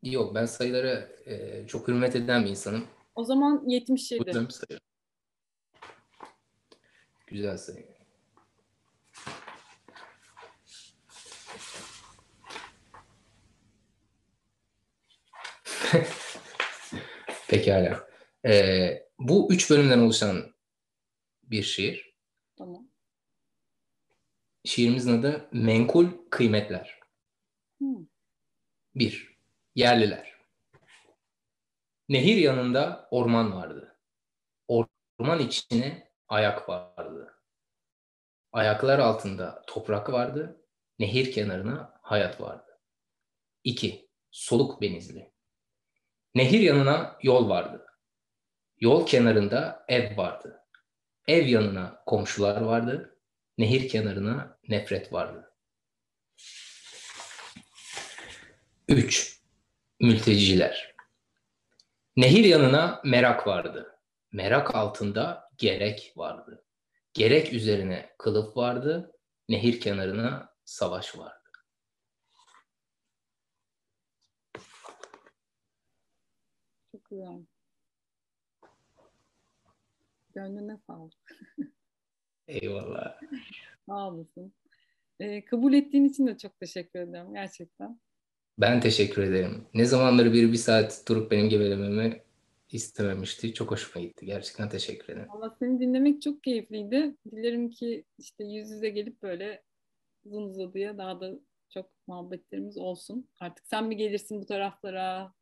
[0.03, 2.88] Yok ben sayıları e, çok hürmet eden bir insanım.
[3.15, 4.23] O zaman 77.
[4.25, 4.79] Güzel sayı.
[7.27, 7.90] Güzel sayı.
[17.47, 18.07] Pekala.
[18.45, 20.55] Ee, bu üç bölümden oluşan
[21.43, 22.15] bir şiir.
[22.57, 22.87] Tamam.
[24.65, 26.99] Şiirimizin adı Menkul Kıymetler.
[27.77, 28.05] Hmm.
[28.95, 29.37] Bir,
[29.75, 30.35] yerliler.
[32.09, 33.99] Nehir yanında orman vardı.
[34.67, 37.33] Orman içine ayak vardı.
[38.51, 40.65] Ayaklar altında toprak vardı.
[40.99, 42.79] Nehir kenarına hayat vardı.
[43.63, 45.31] İki, soluk benizli.
[46.36, 47.86] Nehir yanına yol vardı.
[48.79, 50.63] Yol kenarında ev vardı.
[51.27, 53.17] Ev yanına komşular vardı.
[53.57, 55.53] Nehir kenarına nefret vardı.
[58.88, 59.41] 3.
[59.99, 60.95] Mülteciler.
[62.15, 63.99] Nehir yanına merak vardı.
[64.32, 66.65] Merak altında gerek vardı.
[67.13, 69.11] Gerek üzerine kılıf vardı,
[69.49, 71.51] nehir kenarına savaş vardı.
[76.91, 77.39] Çok güzel.
[80.34, 81.14] Gönlüne sağlık.
[82.47, 83.20] Eyvallah.
[83.89, 84.53] Sağ olasın.
[85.20, 87.99] Ee, kabul ettiğin için de çok teşekkür ederim gerçekten.
[88.57, 89.66] Ben teşekkür ederim.
[89.74, 92.22] Ne zamandır bir bir saat durup benim gevelememi
[92.72, 93.53] istememişti.
[93.53, 94.26] Çok hoşuma gitti.
[94.26, 95.30] Gerçekten teşekkür ederim.
[95.30, 97.16] Valla seni dinlemek çok keyifliydi.
[97.32, 99.64] Dilerim ki işte yüz yüze gelip böyle
[100.26, 101.32] uzun uzadıya daha da
[101.70, 103.28] çok muhabbetlerimiz olsun.
[103.39, 105.34] Artık sen mi gelirsin bu taraflara?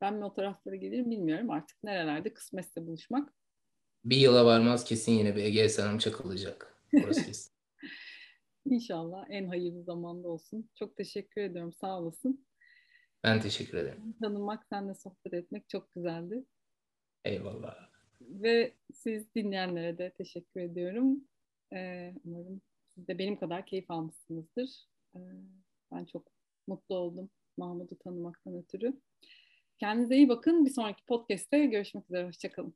[0.00, 1.50] Ben mi o taraflara gelirim bilmiyorum.
[1.50, 3.34] Artık nerelerde kısmetse buluşmak.
[4.04, 6.82] Bir yıla varmaz kesin yine bir Ege Hanım çakılacak.
[7.04, 7.52] Orası kesin.
[8.64, 10.70] İnşallah en hayırlı zamanda olsun.
[10.74, 11.72] Çok teşekkür ediyorum.
[11.72, 12.46] Sağ olasın.
[13.24, 14.14] Ben teşekkür ederim.
[14.22, 16.44] Tanımak, seninle sohbet etmek çok güzeldi.
[17.24, 17.90] Eyvallah.
[18.20, 21.24] Ve siz dinleyenlere de teşekkür ediyorum.
[21.72, 24.88] Ee, umarım siz de benim kadar keyif almışsınızdır.
[25.16, 25.18] Ee,
[25.92, 26.26] ben çok
[26.66, 29.00] mutlu oldum Mahmut'u tanımaktan ötürü.
[29.80, 30.66] Kendinize iyi bakın.
[30.66, 32.26] Bir sonraki podcast'te görüşmek üzere.
[32.26, 32.74] Hoşçakalın.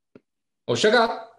[0.69, 1.34] Hoşça kal.